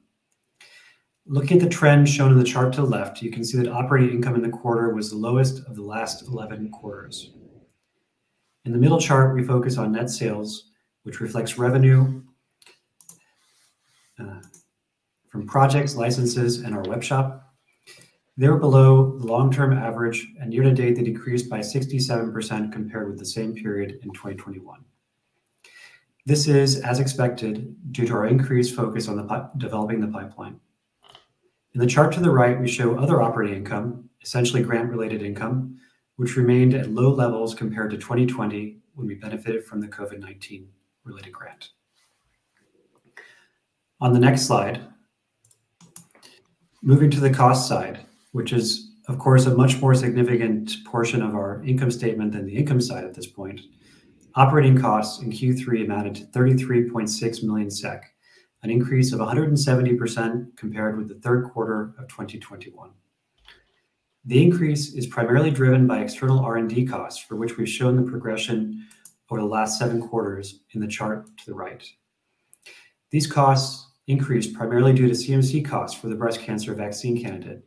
Looking 1.25 1.57
at 1.57 1.63
the 1.63 1.69
trend 1.69 2.07
shown 2.07 2.31
in 2.31 2.37
the 2.37 2.43
chart 2.43 2.73
to 2.73 2.81
the 2.81 2.87
left, 2.87 3.23
you 3.23 3.31
can 3.31 3.43
see 3.43 3.57
that 3.57 3.67
operating 3.67 4.11
income 4.11 4.35
in 4.35 4.43
the 4.43 4.49
quarter 4.49 4.93
was 4.93 5.09
the 5.09 5.17
lowest 5.17 5.65
of 5.67 5.75
the 5.75 5.83
last 5.83 6.27
11 6.27 6.69
quarters. 6.69 7.31
In 8.65 8.71
the 8.71 8.77
middle 8.77 8.99
chart, 8.99 9.35
we 9.35 9.43
focus 9.43 9.77
on 9.77 9.91
net 9.91 10.11
sales, 10.11 10.71
which 11.03 11.19
reflects 11.19 11.57
revenue 11.57 12.21
uh, 14.19 14.41
from 15.29 15.47
projects, 15.47 15.95
licenses, 15.95 16.59
and 16.59 16.75
our 16.75 16.83
webshop. 16.83 17.41
They 18.41 18.49
were 18.49 18.57
below 18.57 19.19
the 19.19 19.27
long-term 19.27 19.71
average, 19.71 20.27
and 20.41 20.51
year-to-date, 20.51 20.95
they 20.95 21.03
decreased 21.03 21.47
by 21.47 21.59
67% 21.59 22.71
compared 22.71 23.07
with 23.07 23.19
the 23.19 23.25
same 23.25 23.53
period 23.53 23.99
in 24.01 24.11
2021. 24.13 24.83
This 26.25 26.47
is 26.47 26.81
as 26.81 26.99
expected 26.99 27.75
due 27.91 28.07
to 28.07 28.13
our 28.13 28.25
increased 28.25 28.75
focus 28.75 29.07
on 29.07 29.51
developing 29.57 30.01
the 30.01 30.07
pipeline. 30.07 30.59
In 31.75 31.81
the 31.81 31.85
chart 31.85 32.11
to 32.13 32.19
the 32.19 32.31
right, 32.31 32.59
we 32.59 32.67
show 32.67 32.97
other 32.97 33.21
operating 33.21 33.57
income, 33.57 34.09
essentially 34.23 34.63
grant-related 34.63 35.21
income, 35.21 35.77
which 36.15 36.35
remained 36.35 36.73
at 36.73 36.89
low 36.89 37.13
levels 37.13 37.53
compared 37.53 37.91
to 37.91 37.97
2020 37.97 38.79
when 38.95 39.05
we 39.05 39.13
benefited 39.13 39.65
from 39.65 39.81
the 39.81 39.87
COVID-19 39.87 40.65
related 41.03 41.31
grant. 41.31 41.69
On 43.99 44.13
the 44.13 44.19
next 44.19 44.47
slide, 44.47 44.81
moving 46.81 47.11
to 47.11 47.19
the 47.19 47.29
cost 47.29 47.67
side, 47.69 48.07
which 48.31 48.53
is 48.53 48.91
of 49.07 49.19
course 49.19 49.45
a 49.45 49.55
much 49.55 49.81
more 49.81 49.95
significant 49.95 50.77
portion 50.85 51.21
of 51.21 51.35
our 51.35 51.63
income 51.63 51.91
statement 51.91 52.31
than 52.31 52.45
the 52.45 52.55
income 52.55 52.81
side 52.81 53.03
at 53.03 53.13
this 53.13 53.27
point. 53.27 53.61
Operating 54.35 54.79
costs 54.79 55.21
in 55.21 55.31
Q3 55.31 55.85
amounted 55.85 56.15
to 56.15 56.23
33.6 56.39 57.43
million 57.43 57.69
SEK, 57.69 58.05
an 58.63 58.69
increase 58.69 59.11
of 59.11 59.19
170% 59.19 60.55
compared 60.55 60.97
with 60.97 61.09
the 61.09 61.15
third 61.15 61.49
quarter 61.51 61.93
of 61.97 62.07
2021. 62.07 62.91
The 64.23 64.41
increase 64.41 64.93
is 64.93 65.07
primarily 65.07 65.49
driven 65.49 65.87
by 65.87 65.99
external 65.99 66.39
R&D 66.39 66.85
costs, 66.85 67.23
for 67.23 67.35
which 67.35 67.57
we've 67.57 67.67
shown 67.67 67.95
the 67.95 68.09
progression 68.09 68.87
over 69.29 69.41
the 69.41 69.47
last 69.47 69.79
seven 69.79 70.07
quarters 70.07 70.61
in 70.71 70.79
the 70.79 70.87
chart 70.87 71.25
to 71.37 71.45
the 71.47 71.55
right. 71.55 71.83
These 73.09 73.27
costs 73.27 73.89
increased 74.07 74.53
primarily 74.53 74.93
due 74.93 75.07
to 75.07 75.13
CMC 75.13 75.65
costs 75.65 75.99
for 75.99 76.07
the 76.07 76.15
breast 76.15 76.39
cancer 76.41 76.73
vaccine 76.73 77.21
candidate 77.21 77.63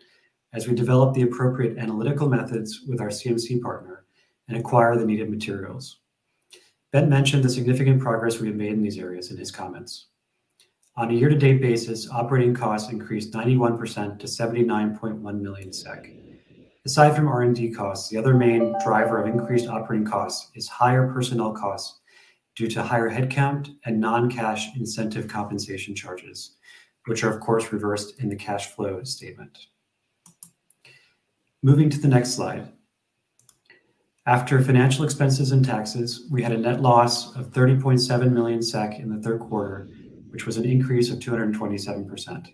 as 0.54 0.68
we 0.68 0.75
develop 0.75 1.14
the 1.14 1.23
appropriate 1.23 1.76
analytical 1.78 2.28
methods 2.28 2.82
with 2.88 3.00
our 3.00 3.08
CMC 3.08 3.61
partner 3.61 4.04
and 4.49 4.56
acquire 4.56 4.96
the 4.96 5.04
needed 5.04 5.28
materials. 5.28 6.00
Bent 6.92 7.08
mentioned 7.08 7.42
the 7.42 7.50
significant 7.50 8.00
progress 8.00 8.38
we 8.38 8.46
have 8.46 8.56
made 8.56 8.73
in 8.73 8.82
these 8.82 8.99
areas 8.99 9.30
in 9.30 9.37
his 9.37 9.50
comments. 9.50 10.06
On 10.96 11.11
a 11.11 11.14
year-to-date 11.14 11.61
basis, 11.61 12.08
operating 12.08 12.54
costs 12.54 12.92
increased 12.92 13.32
91% 13.32 14.16
to 14.20 14.26
79.1 14.26 15.40
million 15.40 15.73
SEK. 15.73 16.12
Aside 16.87 17.16
from 17.16 17.26
R&D 17.26 17.73
costs, 17.73 18.11
the 18.11 18.16
other 18.16 18.34
main 18.34 18.76
driver 18.84 19.20
of 19.20 19.26
increased 19.26 19.66
operating 19.66 20.06
costs 20.06 20.52
is 20.54 20.68
higher 20.68 21.11
personnel 21.12 21.52
costs 21.52 22.00
due 22.54 22.68
to 22.68 22.82
higher 22.82 23.11
headcount 23.11 23.70
and 23.87 23.99
non-cash 23.99 24.76
incentive 24.76 25.26
compensation 25.26 25.96
charges, 25.96 26.56
which 27.06 27.25
are, 27.25 27.34
of 27.34 27.40
course, 27.40 27.73
reversed 27.73 28.20
in 28.20 28.28
the 28.28 28.37
cash 28.37 28.68
flow 28.68 29.02
statement. 29.02 29.58
Moving 31.64 31.88
to 31.88 31.99
the 31.99 32.09
next 32.09 32.33
slide. 32.33 32.71
After 34.26 34.61
financial 34.61 35.02
expenses 35.02 35.50
and 35.50 35.64
taxes, 35.64 36.28
we 36.30 36.42
had 36.42 36.52
a 36.52 36.59
net 36.59 36.83
loss 36.83 37.35
of 37.37 37.52
30.7 37.52 38.33
million 38.33 38.61
SEK 38.61 38.99
in 38.99 39.09
the 39.09 39.23
third 39.23 39.40
quarter, 39.40 39.88
which 40.28 40.44
was 40.44 40.59
an 40.59 40.66
increase 40.66 41.11
of 41.11 41.21
227%. 41.21 42.49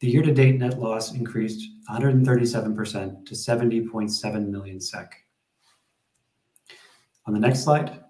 The 0.00 0.10
year-to-date 0.10 0.58
net 0.58 0.80
loss 0.80 1.14
increased 1.14 1.64
137% 1.88 3.24
to 3.24 3.34
70.7 3.36 4.48
million 4.48 4.80
SEK. 4.80 5.14
On 7.28 7.32
the 7.32 7.38
next 7.38 7.62
slide, 7.62 8.02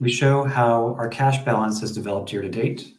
we 0.00 0.12
show 0.12 0.44
how 0.44 0.94
our 0.98 1.08
cash 1.08 1.42
balance 1.46 1.80
has 1.80 1.94
developed 1.94 2.30
year 2.30 2.42
to 2.42 2.50
date. 2.50 2.92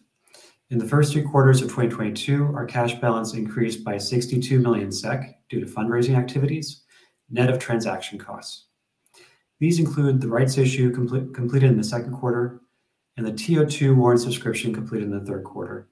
In 0.72 0.79
the 0.79 0.88
first 0.88 1.13
three 1.13 1.22
quarters 1.22 1.62
of 1.62 1.67
2022, 1.67 2.46
our 2.55 2.65
cash 2.65 2.96
balance 2.96 3.36
increased 3.36 3.84
by 3.84 4.00
62 4.00 4.60
million 4.60 4.91
SEK 4.91 5.37
due 5.50 5.60
to 5.60 5.66
fundraising 5.66 6.18
activities, 6.18 6.84
net 7.30 7.50
of 7.50 7.60
transaction 7.60 8.18
costs. 8.18 8.66
These 9.60 9.80
include 9.80 10.22
the 10.22 10.27
rights 10.27 10.58
issue 10.58 10.92
completed 10.92 11.70
in 11.70 11.77
the 11.77 11.84
second 11.84 12.13
quarter 12.13 12.62
and 13.18 13.25
the 13.25 13.32
TO2 13.32 13.96
warrant 13.96 14.22
subscription 14.22 14.74
completed 14.74 15.06
in 15.06 15.12
the 15.12 15.25
third 15.25 15.44
quarter. 15.44 15.89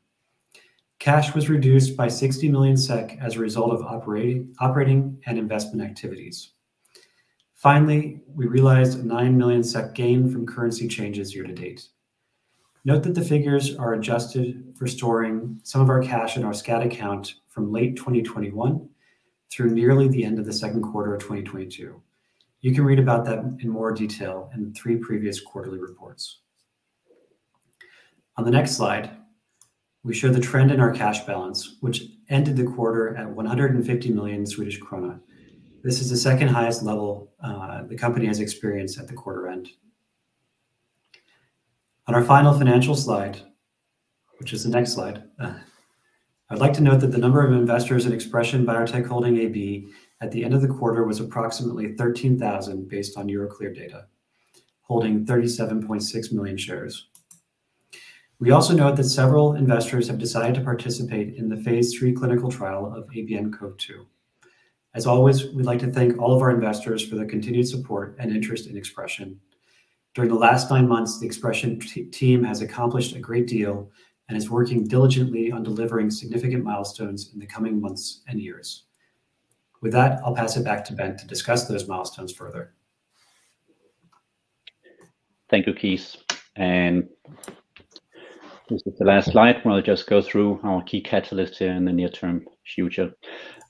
Cash 0.99 1.33
was 1.33 1.49
reduced 1.49 1.97
by 1.97 2.07
60 2.07 2.49
million 2.49 2.77
SEK 2.77 3.17
as 3.19 3.35
a 3.35 3.39
result 3.39 3.71
of 3.71 3.81
operating 3.81 5.21
and 5.25 5.37
investment 5.37 5.87
activities. 5.87 6.51
Finally, 7.53 8.21
we 8.27 8.45
realized 8.45 8.99
a 8.99 9.03
9 9.03 9.37
million 9.37 9.63
SEK 9.63 9.93
gain 9.95 10.31
from 10.31 10.45
currency 10.45 10.87
changes 10.87 11.33
year 11.33 11.45
to 11.45 11.53
date. 11.53 11.87
Note 12.85 13.01
that 13.01 13.15
the 13.15 13.23
figures 13.23 13.75
are 13.75 13.95
adjusted 13.95 14.73
for 14.77 14.85
storing 14.85 15.59
some 15.63 15.81
of 15.81 15.89
our 15.89 16.01
cash 16.01 16.37
in 16.37 16.43
our 16.43 16.53
SCAT 16.53 16.85
account 16.85 17.35
from 17.47 17.71
late 17.71 17.95
2021 17.95 18.87
through 19.51 19.71
nearly 19.71 20.07
the 20.07 20.23
end 20.23 20.39
of 20.39 20.45
the 20.45 20.53
second 20.53 20.81
quarter 20.81 21.13
of 21.13 21.21
2022. 21.21 22.01
You 22.61 22.73
can 22.73 22.83
read 22.83 22.99
about 22.99 23.25
that 23.25 23.39
in 23.59 23.69
more 23.69 23.91
detail 23.91 24.49
in 24.53 24.73
three 24.73 24.97
previous 24.97 25.39
quarterly 25.39 25.79
reports. 25.79 26.39
On 28.37 28.43
the 28.43 28.51
next 28.51 28.71
slide, 28.71 29.11
we 30.03 30.13
show 30.13 30.29
the 30.29 30.39
trend 30.39 30.71
in 30.71 30.79
our 30.79 30.91
cash 30.91 31.25
balance, 31.25 31.77
which 31.81 32.03
ended 32.29 32.57
the 32.57 32.63
quarter 32.63 33.15
at 33.15 33.29
150 33.29 34.11
million 34.11 34.45
Swedish 34.45 34.79
krona. 34.79 35.19
This 35.83 36.01
is 36.01 36.09
the 36.09 36.17
second 36.17 36.47
highest 36.47 36.83
level 36.83 37.31
uh, 37.41 37.83
the 37.83 37.95
company 37.95 38.25
has 38.25 38.39
experienced 38.39 38.99
at 38.99 39.07
the 39.07 39.13
quarter 39.13 39.47
end. 39.47 39.69
On 42.07 42.15
our 42.15 42.23
final 42.23 42.53
financial 42.53 42.95
slide, 42.95 43.39
which 44.37 44.53
is 44.53 44.63
the 44.63 44.69
next 44.69 44.93
slide, 44.93 45.23
uh, 45.39 45.53
I'd 46.49 46.59
like 46.59 46.73
to 46.73 46.81
note 46.81 46.99
that 46.99 47.11
the 47.11 47.17
number 47.17 47.43
of 47.43 47.53
investors 47.53 48.05
in 48.05 48.11
ExpreS2ion 48.11 48.65
Biotech 48.65 49.07
Holding 49.07 49.37
AB 49.37 49.87
at 50.21 50.31
the 50.31 50.45
end 50.45 50.53
of 50.53 50.61
the 50.61 50.67
quarter 50.67 51.03
was 51.03 51.19
approximately 51.19 51.93
13,000 51.93 52.87
based 52.87 53.17
on 53.17 53.27
Euroclear 53.27 53.75
data, 53.75 54.05
holding 54.81 55.25
37.6 55.25 56.31
million 56.31 56.55
shares. 56.55 57.07
We 58.37 58.51
also 58.51 58.75
note 58.75 58.95
that 58.97 59.05
several 59.05 59.55
investors 59.55 60.07
have 60.07 60.19
decided 60.19 60.53
to 60.55 60.61
participate 60.61 61.33
in 61.33 61.49
the 61.49 61.57
phase 61.57 61.99
III 61.99 62.13
clinical 62.13 62.51
trial 62.51 62.93
of 62.93 63.07
ABNCoV2. 63.09 64.05
As 64.93 65.07
always, 65.07 65.51
we'd 65.51 65.65
like 65.65 65.79
to 65.79 65.91
thank 65.91 66.19
all 66.19 66.35
of 66.35 66.43
our 66.43 66.51
investors 66.51 67.03
for 67.03 67.15
their 67.15 67.25
continued 67.25 67.67
support 67.67 68.15
and 68.19 68.31
interest 68.31 68.67
in 68.67 68.75
ExpreS2ion. 68.75 69.37
During 70.13 70.29
the 70.29 70.37
last 70.37 70.69
nine 70.69 70.87
months, 70.87 71.19
the 71.19 71.27
ExpreS2ion 71.27 72.11
team 72.11 72.43
has 72.43 72.61
accomplished 72.61 73.15
a 73.15 73.19
great 73.19 73.47
deal 73.47 73.89
and 74.27 74.37
is 74.37 74.49
working 74.49 74.87
diligently 74.87 75.51
on 75.51 75.63
delivering 75.63 76.09
significant 76.09 76.63
milestones 76.63 77.31
in 77.33 77.39
the 77.39 77.45
coming 77.45 77.79
months 77.79 78.21
and 78.27 78.41
years. 78.41 78.83
With 79.81 79.91
that, 79.93 80.19
I'll 80.23 80.33
pass 80.33 80.57
it 80.57 80.63
back 80.63 80.83
to 80.85 80.93
Bent 80.93 81.19
to 81.19 81.27
discuss 81.27 81.67
those 81.67 81.87
milestones 81.87 82.33
further. 82.33 82.73
Thank 85.49 85.67
you, 85.67 85.73
Keith. 85.73 86.15
And 86.55 87.07
this 88.67 88.81
is 88.87 88.97
the 88.97 89.05
last 89.05 89.31
slide 89.31 89.63
where 89.63 89.75
I'll 89.75 89.81
just 89.81 90.07
go 90.07 90.21
through 90.23 90.59
our 90.63 90.81
key 90.81 91.03
catalysts 91.03 91.57
here 91.57 91.71
in 91.71 91.85
the 91.85 91.93
near-term 91.93 92.47
future. 92.65 93.13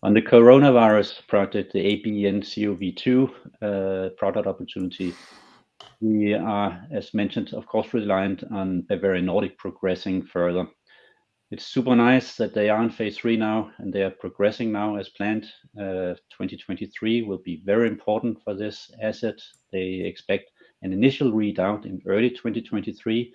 On 0.04 0.14
the 0.14 0.22
coronavirus 0.22 1.28
project, 1.28 1.74
the 1.74 1.80
ABNCoV2 1.80 3.30
uh, 3.62 4.10
product 4.18 4.48
opportunity, 4.48 5.14
we 6.02 6.34
are, 6.34 6.86
as 6.92 7.14
mentioned, 7.14 7.54
of 7.54 7.66
course, 7.66 7.94
reliant 7.94 8.44
on 8.52 8.82
Bavarian 8.82 9.26
Nordic 9.26 9.58
progressing 9.58 10.24
further. 10.24 10.68
It's 11.52 11.66
super 11.66 11.96
nice 11.96 12.36
that 12.38 12.54
they 12.54 12.70
are 12.70 12.84
in 12.84 12.90
phase 12.90 13.18
three 13.18 13.38
now, 13.38 13.72
and 13.78 13.94
they 13.94 14.02
are 14.04 14.10
progressing 14.10 14.72
now 14.72 14.98
as 14.98 15.10
planned. 15.10 15.46
Uh, 15.80 16.16
2023 16.32 17.22
will 17.22 17.38
be 17.38 17.62
very 17.64 17.88
important 17.88 18.42
for 18.44 18.56
this 18.56 18.90
asset. 19.02 19.40
They 19.72 20.02
expect 20.06 20.52
an 20.82 20.92
initial 20.92 21.32
readout 21.32 21.86
in 21.86 22.02
early 22.08 22.32
2023, 22.32 23.34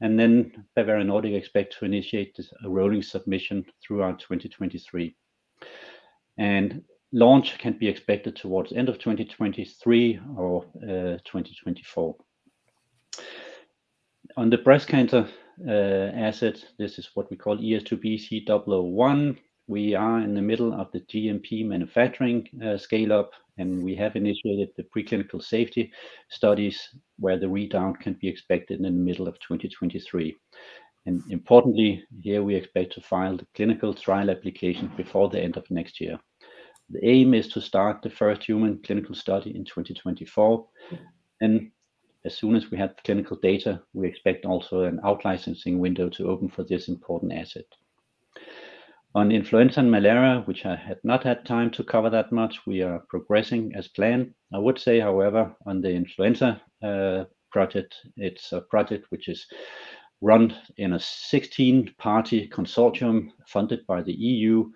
and 0.00 0.18
then 0.18 0.64
Bavarian 0.74 1.08
Nordic 1.08 1.34
expect 1.34 1.76
to 1.78 1.84
initiate 1.84 2.36
a 2.64 2.68
rolling 2.68 3.02
submission 3.02 3.64
throughout 3.86 4.18
2023. 4.20 5.14
Launch 7.14 7.58
can 7.58 7.74
be 7.78 7.86
expected 7.86 8.34
towards 8.34 8.72
end 8.72 8.88
of 8.88 8.98
2023 8.98 10.18
or 10.36 10.64
uh, 10.82 11.16
2024. 11.24 12.16
On 14.36 14.50
the 14.50 14.58
breast 14.58 14.88
cancer 14.88 15.28
uh, 15.64 15.70
asset, 15.70 16.56
this 16.76 16.98
is 16.98 17.10
what 17.14 17.30
we 17.30 17.36
call 17.36 17.56
ES2B-C001. 17.56 19.38
We 19.68 19.94
are 19.94 20.18
in 20.22 20.34
the 20.34 20.42
middle 20.42 20.74
of 20.74 20.90
the 20.90 21.02
GMP 21.02 21.64
manufacturing 21.64 22.48
uh, 22.60 22.76
scale-up, 22.76 23.30
and 23.58 23.84
we 23.84 23.94
have 23.94 24.16
initiated 24.16 24.70
the 24.76 24.82
preclinical 24.82 25.40
safety 25.40 25.92
studies 26.30 26.80
where 27.20 27.38
the 27.38 27.46
readout 27.46 28.00
can 28.00 28.14
be 28.14 28.26
expected 28.26 28.78
in 28.78 28.82
the 28.82 28.90
middle 28.90 29.28
of 29.28 29.38
2023. 29.38 30.36
Importantly, 31.06 32.02
here 32.22 32.42
we 32.42 32.56
expect 32.56 32.94
to 32.94 33.00
file 33.02 33.36
the 33.36 33.46
clinical 33.54 33.94
trial 33.94 34.30
application 34.30 34.90
before 34.96 35.28
the 35.28 35.40
end 35.40 35.56
of 35.56 35.70
next 35.70 36.00
year. 36.00 36.18
The 36.94 37.04
aim 37.04 37.34
is 37.34 37.48
to 37.48 37.60
start 37.60 38.02
the 38.02 38.10
first 38.10 38.44
human 38.44 38.78
clinical 38.78 39.16
study 39.16 39.50
in 39.50 39.64
2024, 39.64 40.64
and 41.40 41.72
as 42.24 42.38
soon 42.38 42.54
as 42.54 42.70
we 42.70 42.78
have 42.78 42.94
clinical 43.04 43.36
data, 43.36 43.82
we 43.94 44.06
expect 44.06 44.44
also 44.44 44.84
an 44.84 45.00
out-licensing 45.02 45.80
window 45.80 46.08
to 46.10 46.28
open 46.28 46.48
for 46.48 46.62
this 46.62 46.86
important 46.86 47.32
asset. 47.32 47.64
On 49.16 49.32
influenza 49.32 49.80
and 49.80 49.90
malaria, 49.90 50.42
which 50.44 50.64
I 50.66 50.76
had 50.76 50.98
not 51.02 51.24
had 51.24 51.44
time 51.44 51.72
to 51.72 51.82
cover 51.82 52.10
that 52.10 52.30
much, 52.30 52.60
we 52.64 52.82
are 52.82 53.00
progressing 53.08 53.72
as 53.74 53.88
planned. 53.88 54.32
I 54.52 54.58
would 54.58 54.78
say, 54.78 55.00
however, 55.00 55.52
on 55.66 55.80
the 55.80 55.90
influenza 55.90 56.62
uh, 56.80 57.24
project, 57.50 57.96
it's 58.16 58.52
a 58.52 58.60
project 58.60 59.06
which 59.10 59.28
is 59.28 59.46
run 60.20 60.56
in 60.76 60.92
a 60.92 60.98
16-party 60.98 62.50
consortium 62.50 63.30
funded 63.48 63.84
by 63.88 64.00
the 64.00 64.14
EU, 64.14 64.70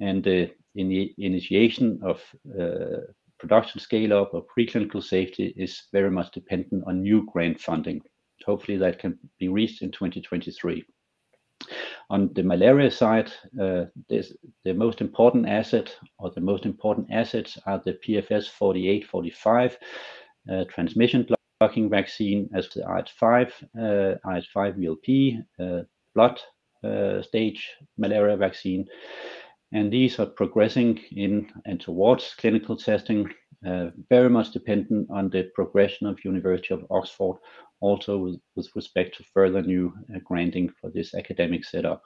and 0.00 0.22
the 0.22 0.52
initiation 0.76 2.00
of 2.02 2.22
uh, 2.58 3.00
production 3.38 3.80
scale-up 3.80 4.32
or 4.34 4.44
preclinical 4.46 5.02
safety 5.02 5.54
is 5.56 5.84
very 5.92 6.10
much 6.10 6.32
dependent 6.32 6.84
on 6.86 7.02
new 7.02 7.26
grant 7.32 7.60
funding. 7.60 8.00
Hopefully, 8.44 8.76
that 8.78 8.98
can 8.98 9.18
be 9.38 9.48
reached 9.48 9.82
in 9.82 9.90
2023. 9.90 10.84
On 12.10 12.30
the 12.34 12.42
malaria 12.42 12.90
side, 12.90 13.32
uh, 13.60 13.86
the 14.08 14.74
most 14.74 15.00
important 15.00 15.48
asset 15.48 15.94
or 16.18 16.30
the 16.30 16.40
most 16.40 16.66
important 16.66 17.08
assets 17.10 17.58
are 17.66 17.82
the 17.84 17.94
PFS 18.06 18.48
4845 18.48 19.78
uh, 20.50 20.64
transmission-blocking 20.68 21.90
vaccine 21.90 22.48
as 22.54 22.68
the 22.68 22.82
RH5 22.82 23.50
RH5-VLP 24.24 25.86
blood 26.14 26.40
stage 27.22 27.70
malaria 27.96 28.36
vaccine. 28.36 28.86
And 29.72 29.92
these 29.92 30.18
are 30.18 30.26
progressing 30.26 31.00
in 31.12 31.50
and 31.64 31.80
towards 31.80 32.34
clinical 32.38 32.76
testing, 32.76 33.28
uh, 33.66 33.90
very 34.08 34.30
much 34.30 34.52
dependent 34.52 35.08
on 35.10 35.28
the 35.28 35.50
progression 35.54 36.06
of 36.06 36.24
University 36.24 36.72
of 36.72 36.86
Oxford, 36.90 37.36
also 37.80 38.38
with 38.54 38.68
respect 38.74 39.16
to 39.16 39.24
further 39.24 39.62
new 39.62 39.92
uh, 40.14 40.18
granting 40.24 40.70
for 40.80 40.90
this 40.90 41.14
academic 41.14 41.64
setup. 41.64 42.02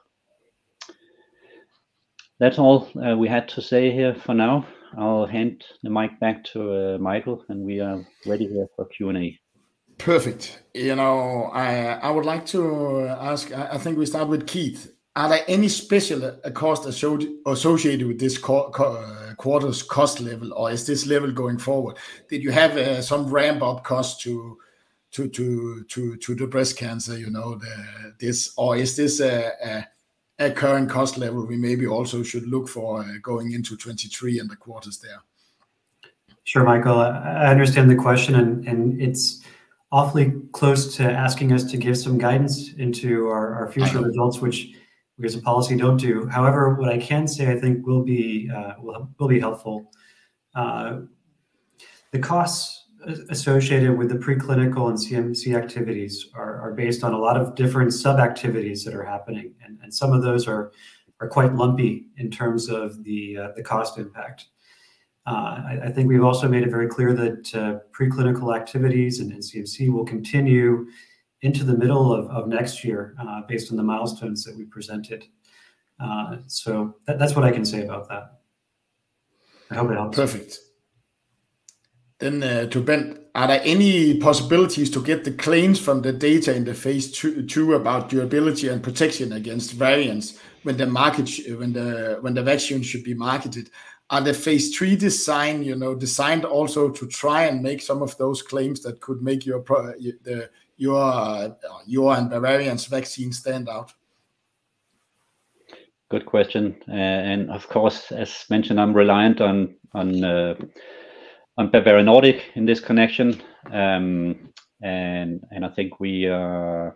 That's 2.39 2.59
all 2.59 2.89
uh, 3.05 3.17
we 3.17 3.29
had 3.29 3.49
to 3.51 3.61
say 3.61 3.91
here 3.91 4.15
for 4.15 4.35
now. 4.35 4.67
I'll 4.97 5.27
hand 5.27 5.63
the 5.83 5.91
mic 5.91 6.19
back 6.19 6.43
to 6.53 6.99
Michael, 6.99 7.45
and 7.49 7.65
we 7.65 7.81
are 7.81 8.05
ready 8.27 8.47
here 8.47 8.67
for 8.75 8.87
Q&A. 8.87 9.39
Perfect. 9.99 10.63
You 10.75 10.97
know, 10.97 11.51
I 11.53 12.11
would 12.11 12.25
like 12.25 12.47
to 12.47 13.07
ask, 13.07 13.53
I 13.53 13.77
think 13.77 13.99
we 13.99 14.07
start 14.07 14.29
with 14.29 14.47
Keith. 14.47 14.91
Are 15.17 15.29
there 15.29 15.45
any 15.49 15.69
special 15.69 16.25
uh, 16.25 16.51
costs 16.51 16.87
associated 16.87 18.07
with 18.07 18.21
this 18.21 18.43
uh, 18.45 19.35
quarter's 19.37 19.83
cost 19.83 20.21
level, 20.21 20.55
or 20.55 20.71
is 20.71 20.87
this 20.87 21.05
level 21.05 21.33
going 21.33 21.59
forward? 21.59 21.97
Did 22.29 22.45
you 22.45 22.53
have 22.53 22.77
uh, 22.77 23.03
some 23.03 23.27
ramp-up 23.27 23.83
costs 23.83 24.23
to 24.23 24.59
to 25.11 25.29
to 25.29 25.85
to 25.89 26.17
to 26.17 26.35
the 26.37 26.47
breast 26.47 26.77
cancer, 26.77 27.19
you 27.19 27.31
know, 27.31 27.57
the, 27.57 28.15
this 28.21 28.53
or 28.57 28.77
is 28.77 28.95
this 28.95 29.21
a, 29.21 29.87
current 30.55 30.89
cost 30.89 31.19
level 31.19 31.45
we 31.45 31.57
maybe 31.57 31.87
also 31.87 32.23
should 32.23 32.47
look 32.47 32.67
for 32.67 33.03
uh, 33.03 33.07
going 33.21 33.53
into 33.53 33.77
23 33.77 34.39
and 34.39 34.49
the 34.49 34.57
quarters 34.57 34.99
there? 34.99 35.21
Sure, 36.45 36.65
Michael. 36.65 36.99
I 36.99 37.51
understand 37.51 37.91
the 37.91 37.97
question, 37.97 38.37
and, 38.37 38.67
and 38.67 39.03
it's 39.03 39.43
awfully 39.93 40.33
close 40.53 40.97
to 40.97 41.03
asking 41.03 41.53
us 41.53 41.65
to 41.65 41.77
give 41.77 41.99
some 41.99 42.17
guidance 42.17 42.73
into 42.75 43.27
our, 43.27 43.55
our 43.55 43.73
future 43.73 44.01
results, 44.01 44.41
which 44.41 44.73
as 45.25 45.35
a 45.35 45.41
policy 45.43 45.77
don't 45.77 45.97
do. 45.97 46.27
However, 46.27 46.75
what 46.75 46.89
I 46.89 46.99
can 46.99 47.27
say 47.27 47.51
I 47.51 47.59
think 47.59 47.87
will 47.87 48.03
be 48.03 48.51
uh, 48.55 48.75
will, 48.81 49.09
will 49.19 49.29
be 49.29 49.41
helpful. 49.41 49.91
Uh, 50.55 51.01
the 52.13 52.19
costs 52.19 52.87
associated 53.31 53.97
with 53.97 54.09
the 54.11 54.17
preclinical 54.17 54.89
and 54.89 54.99
CMC 54.99 55.57
activities 55.57 56.27
are, 56.35 56.61
are 56.61 56.73
based 56.73 57.03
on 57.03 57.15
a 57.15 57.19
lot 57.19 57.37
of 57.37 57.55
different 57.55 57.95
sub-activities 57.95 58.85
that 58.85 58.95
are 58.95 59.05
happening, 59.05 59.55
and, 59.65 59.79
and 59.83 59.95
some 59.95 60.13
of 60.13 60.23
those 60.23 60.47
are 60.47 60.73
are 61.21 61.29
quite 61.29 61.55
lumpy 61.55 62.07
in 62.17 62.31
terms 62.31 62.69
of 62.69 63.05
the 63.05 63.37
uh, 63.37 63.49
the 63.57 63.63
cost 63.63 63.99
impact. 63.99 64.47
Uh, 65.27 65.61
I, 65.67 65.81
I, 65.85 65.93
think 65.93 66.09
we've 66.09 66.25
also 66.25 66.49
made 66.49 66.63
it 66.63 66.71
very 66.71 66.89
clear 66.89 67.13
that 67.13 67.55
uh, 67.55 67.79
preclinical 67.93 68.57
activities 68.57 69.21
and, 69.21 69.31
and, 69.31 69.43
CMC 69.43 69.93
will 69.93 70.05
continue 70.05 70.89
into 71.43 71.65
the 71.65 71.77
middle 71.77 72.13
of, 72.13 72.29
of 72.31 72.49
next 72.49 72.85
year 72.85 73.15
uh, 73.21 73.43
based 73.49 73.71
on 73.71 73.77
the 73.77 73.83
milestones 73.83 74.45
that 74.45 74.57
we 74.57 74.65
presented. 74.65 75.25
Uh, 75.99 76.39
so 76.47 76.95
that, 77.07 77.19
that's 77.19 77.35
what 77.35 77.45
I 77.45 77.51
can 77.51 77.65
say 77.65 77.85
about 77.85 78.09
that. 78.09 78.41
I 79.71 79.77
hope 79.77 79.91
it 79.91 79.95
helps. 79.95 80.17
Perfect. 80.17 80.59
Then 82.19 82.43
uh, 82.43 82.67
to 82.67 82.83
Bent, 82.83 83.19
are 83.35 83.47
there 83.47 83.63
any 83.65 84.19
possibilities 84.19 84.91
to 84.91 85.03
get 85.03 85.25
the 85.25 85.33
claims 85.33 85.81
from 85.81 86.03
the 86.03 86.13
data 86.13 86.55
in 86.55 86.65
the 86.65 86.75
phase 86.75 87.11
two, 87.11 87.47
two 87.47 87.75
about 87.75 88.11
durability 88.11 88.69
and 88.69 88.83
protection 88.83 89.33
against 89.33 89.73
variants 89.73 90.39
when 90.63 90.77
the 90.77 90.87
market 90.87 91.31
when 91.59 91.73
the 91.73 92.19
when 92.21 92.35
the 92.35 92.43
vaccine 92.43 92.83
should 92.83 93.05
be 93.05 93.15
marketed? 93.15 93.71
Are 94.11 94.21
the 94.21 94.35
phase 94.35 94.77
three 94.77 94.97
design 94.97 95.63
you 95.63 95.77
know 95.77 95.95
designed 95.95 96.45
also 96.45 96.91
to 96.91 97.07
try 97.07 97.45
and 97.45 97.63
make 97.63 97.81
some 97.81 98.03
of 98.03 98.19
those 98.19 98.43
claims 98.43 98.83
that 98.83 99.01
could 99.01 99.23
make 99.23 99.47
your 99.47 99.63
the 99.63 100.51
your 100.81 101.03
uh, 101.03 101.51
your 101.87 102.17
and 102.17 102.31
Bavarian's 102.31 102.87
vaccine 102.87 103.33
stand 103.33 103.69
out? 103.69 103.93
Good 106.11 106.27
question, 106.27 106.77
uh, 106.89 106.93
and 106.93 107.51
of 107.51 107.69
course, 107.69 108.11
as 108.11 108.47
mentioned, 108.49 108.81
I'm 108.81 108.95
reliant 108.95 109.41
on 109.41 109.77
on 109.95 110.25
uh, 110.25 110.55
on 111.59 111.71
Bavarian 111.71 112.07
Nordic 112.07 112.43
in 112.55 112.65
this 112.65 112.81
connection. 112.81 113.41
Um, 113.71 114.53
and 114.83 115.45
and 115.53 115.65
I 115.65 115.69
think 115.69 116.01
we 116.01 116.29
uh, 116.29 116.91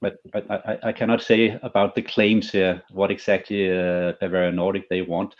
but 0.00 0.16
I, 0.34 0.78
I, 0.82 0.92
cannot 0.92 1.22
say 1.22 1.58
about 1.62 1.94
the 1.94 2.02
claims 2.02 2.50
here 2.50 2.82
what 2.90 3.10
exactly 3.10 3.70
uh, 3.70 4.12
Bavarian 4.20 4.56
Nordic 4.56 4.88
they 4.88 5.02
want. 5.02 5.36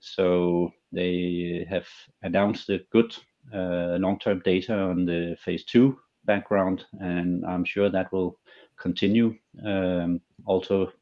So 0.00 0.70
they 0.92 1.66
have 1.68 1.86
announced 2.22 2.70
a 2.70 2.80
good 2.90 3.14
uh, 3.52 3.98
long-term 3.98 4.40
data 4.44 4.74
on 4.74 5.04
the 5.04 5.36
phase 5.44 5.64
two 5.64 5.98
background, 6.28 6.84
and 7.00 7.44
I'm 7.44 7.64
sure 7.64 7.90
that 7.90 8.12
will 8.12 8.38
continue 8.76 9.34
um, 9.66 10.20
also 10.46 10.92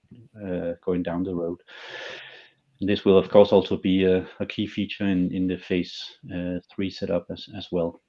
uh, 0.45 0.73
going 0.87 1.03
down 1.03 1.25
the 1.25 1.35
road. 1.35 1.59
This 2.81 3.05
will, 3.05 3.19
of 3.19 3.29
course, 3.29 3.53
also 3.53 3.77
be 3.77 4.05
a, 4.05 4.27
a 4.39 4.47
key 4.47 4.67
feature 4.67 5.09
in, 5.09 5.35
in 5.35 5.47
the 5.47 5.59
phase 5.59 5.95
uh, 6.35 6.61
three 6.71 6.91
setup 6.91 7.27
as, 7.31 7.49
as 7.57 7.69
well. 7.73 8.01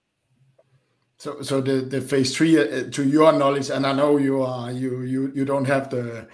So, 1.19 1.41
so 1.41 1.61
the, 1.61 1.81
the 1.81 2.01
phase 2.01 2.35
three, 2.35 2.59
uh, 2.59 2.89
to 2.91 3.03
your 3.03 3.31
knowledge, 3.33 3.71
and 3.71 3.85
I 3.85 3.93
know 3.93 4.17
you 4.17 4.43
are 4.43 4.71
you 4.71 5.01
you 5.01 5.31
you 5.35 5.45
don't 5.45 5.67
have 5.67 5.89
the 5.89 6.27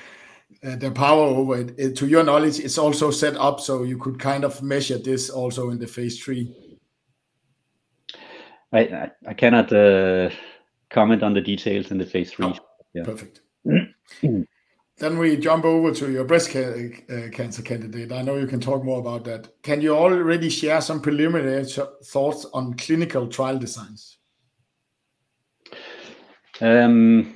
uh, 0.64 0.76
the 0.76 0.92
power 0.92 1.26
over 1.40 1.62
it. 1.62 1.76
it. 1.78 1.96
To 1.98 2.06
your 2.06 2.24
knowledge, 2.24 2.60
it's 2.60 2.78
also 2.78 3.12
set 3.12 3.36
up 3.38 3.60
so 3.60 3.84
you 3.84 3.98
could 3.98 4.20
kind 4.20 4.44
of 4.44 4.62
measure 4.62 5.00
this 5.00 5.30
also 5.30 5.70
in 5.70 5.80
the 5.80 5.88
phase 5.88 6.24
three. 6.24 6.52
I 8.72 8.80
I, 8.80 9.12
I 9.28 9.34
cannot 9.34 9.72
uh, 9.72 10.30
comment 10.94 11.24
on 11.24 11.34
the 11.34 11.42
details 11.42 11.92
in 11.92 11.98
the 11.98 12.06
phase 12.06 12.32
three. 12.32 12.46
Oh, 12.46 12.56
yeah. 12.94 13.04
Perfect. 13.04 13.42
Then 14.98 15.18
we 15.18 15.38
jump 15.38 15.66
over 15.66 15.92
to 15.92 16.12
your 16.12 16.24
breast 16.24 16.52
ca- 16.52 16.92
uh, 17.10 17.30
cancer 17.32 17.64
candidate. 17.64 18.12
I 18.12 18.22
know 18.22 18.38
you 18.38 18.46
can 18.46 18.60
talk 18.60 18.84
more 18.84 19.00
about 19.00 19.24
that. 19.24 19.50
Can 19.64 19.82
you 19.82 19.96
already 19.96 20.50
share 20.50 20.82
some 20.82 21.02
preliminary 21.02 21.66
thoughts 22.06 22.46
on 22.54 22.76
clinical 22.76 23.28
trial 23.28 23.58
designs? 23.58 24.20
Um, 26.62 27.36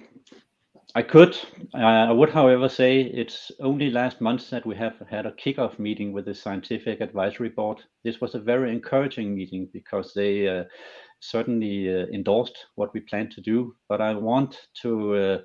I 0.94 1.02
could. 1.02 1.36
I 1.74 2.12
would, 2.12 2.30
however, 2.30 2.70
say 2.70 3.02
it's 3.02 3.52
only 3.60 3.90
last 3.90 4.22
month 4.22 4.52
that 4.52 4.66
we 4.66 4.76
have 4.76 4.96
had 5.10 5.26
a 5.26 5.32
kickoff 5.32 5.80
meeting 5.80 6.14
with 6.14 6.26
the 6.26 6.36
scientific 6.36 7.02
advisory 7.02 7.50
board. 7.50 7.80
This 8.04 8.22
was 8.22 8.36
a 8.36 8.40
very 8.40 8.72
encouraging 8.72 9.36
meeting 9.36 9.68
because 9.74 10.14
they 10.14 10.48
uh, 10.48 10.64
certainly 11.20 11.90
uh, 11.90 12.06
endorsed 12.08 12.68
what 12.76 12.94
we 12.94 13.00
plan 13.02 13.30
to 13.32 13.42
do. 13.42 13.76
But 13.90 14.02
I 14.02 14.14
want 14.16 14.68
to 14.82 15.16
uh, 15.16 15.38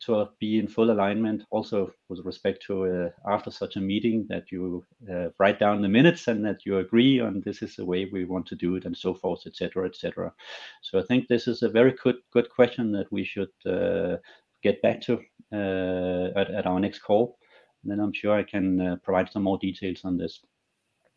to 0.00 0.26
be 0.38 0.58
in 0.58 0.66
full 0.66 0.90
alignment 0.90 1.42
also 1.50 1.92
with 2.08 2.20
respect 2.24 2.62
to 2.66 2.86
uh, 2.86 3.30
after 3.30 3.50
such 3.50 3.76
a 3.76 3.80
meeting 3.80 4.26
that 4.28 4.50
you 4.50 4.84
uh, 5.12 5.28
write 5.38 5.58
down 5.58 5.82
the 5.82 5.88
minutes 5.88 6.26
and 6.26 6.44
that 6.44 6.64
you 6.64 6.78
agree 6.78 7.20
on 7.20 7.42
this 7.44 7.60
is 7.62 7.76
the 7.76 7.84
way 7.84 8.08
we 8.10 8.24
want 8.24 8.46
to 8.46 8.54
do 8.54 8.76
it 8.76 8.86
and 8.86 8.96
so 8.96 9.12
forth 9.12 9.46
etc 9.46 9.86
etc 9.86 10.32
so 10.80 10.98
i 10.98 11.02
think 11.02 11.28
this 11.28 11.46
is 11.46 11.62
a 11.62 11.68
very 11.68 11.94
good 12.02 12.16
good 12.32 12.48
question 12.48 12.90
that 12.92 13.12
we 13.12 13.22
should 13.22 13.52
uh, 13.66 14.16
get 14.62 14.80
back 14.80 15.02
to 15.02 15.20
uh, 15.52 16.38
at, 16.38 16.50
at 16.50 16.66
our 16.66 16.80
next 16.80 17.00
call. 17.00 17.36
And 17.82 17.92
then 17.92 18.00
i'm 18.00 18.12
sure 18.12 18.38
i 18.38 18.42
can 18.42 18.98
provide 19.02 19.30
some 19.30 19.42
more 19.42 19.58
details 19.58 20.00
on 20.04 20.16
this. 20.16 20.40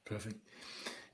Perfect 0.05 0.35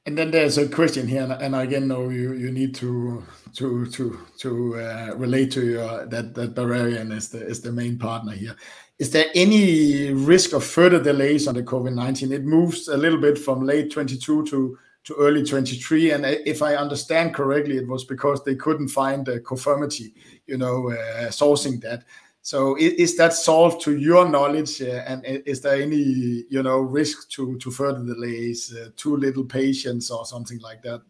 and 0.05 0.17
then 0.17 0.31
there's 0.31 0.57
a 0.57 0.67
question 0.67 1.07
here, 1.07 1.23
and, 1.23 1.33
and 1.33 1.55
again, 1.55 1.87
no, 1.87 2.09
you, 2.09 2.33
you 2.33 2.51
need 2.51 2.73
to 2.75 3.23
to 3.55 3.85
to 3.87 4.19
to 4.37 4.75
uh, 4.79 5.13
relate 5.15 5.51
to 5.51 5.65
your 5.65 6.05
that 6.07 6.33
that 6.35 6.55
Bavarian 6.55 7.11
is 7.11 7.29
the 7.29 7.45
is 7.45 7.61
the 7.61 7.71
main 7.71 7.97
partner 7.97 8.33
here. 8.33 8.55
Is 8.97 9.11
there 9.11 9.27
any 9.35 10.11
risk 10.11 10.53
of 10.53 10.63
further 10.63 11.01
delays 11.01 11.47
on 11.47 11.55
the 11.55 11.63
COVID 11.63 11.93
nineteen? 11.93 12.31
It 12.31 12.43
moves 12.43 12.87
a 12.87 12.97
little 12.97 13.19
bit 13.19 13.37
from 13.37 13.65
late 13.65 13.91
twenty 13.91 14.17
two 14.17 14.45
to 14.47 14.77
to 15.05 15.15
early 15.15 15.43
23 15.43 16.11
and 16.11 16.25
if 16.25 16.61
i 16.61 16.75
understand 16.75 17.33
correctly 17.33 17.77
it 17.77 17.87
was 17.87 18.03
because 18.03 18.43
they 18.43 18.53
couldn't 18.53 18.89
find 18.89 19.25
the 19.25 19.39
Comirnaty 19.39 20.13
you 20.45 20.57
know 20.57 20.91
uh, 20.91 21.29
sourcing 21.29 21.81
that 21.81 22.03
so 22.41 22.75
is 22.77 23.17
that 23.17 23.33
solved 23.33 23.81
to 23.81 23.97
your 23.97 24.27
knowledge, 24.27 24.81
uh, 24.81 25.03
and 25.07 25.23
is 25.25 25.61
there 25.61 25.81
any 25.81 26.45
you 26.49 26.63
know 26.63 26.79
risk 26.79 27.29
to 27.31 27.57
to 27.57 27.71
further 27.71 28.03
delays, 28.03 28.73
uh, 28.75 28.89
too 28.95 29.17
little 29.17 29.45
patients, 29.45 30.09
or 30.09 30.25
something 30.25 30.59
like 30.59 30.81
that? 30.83 31.01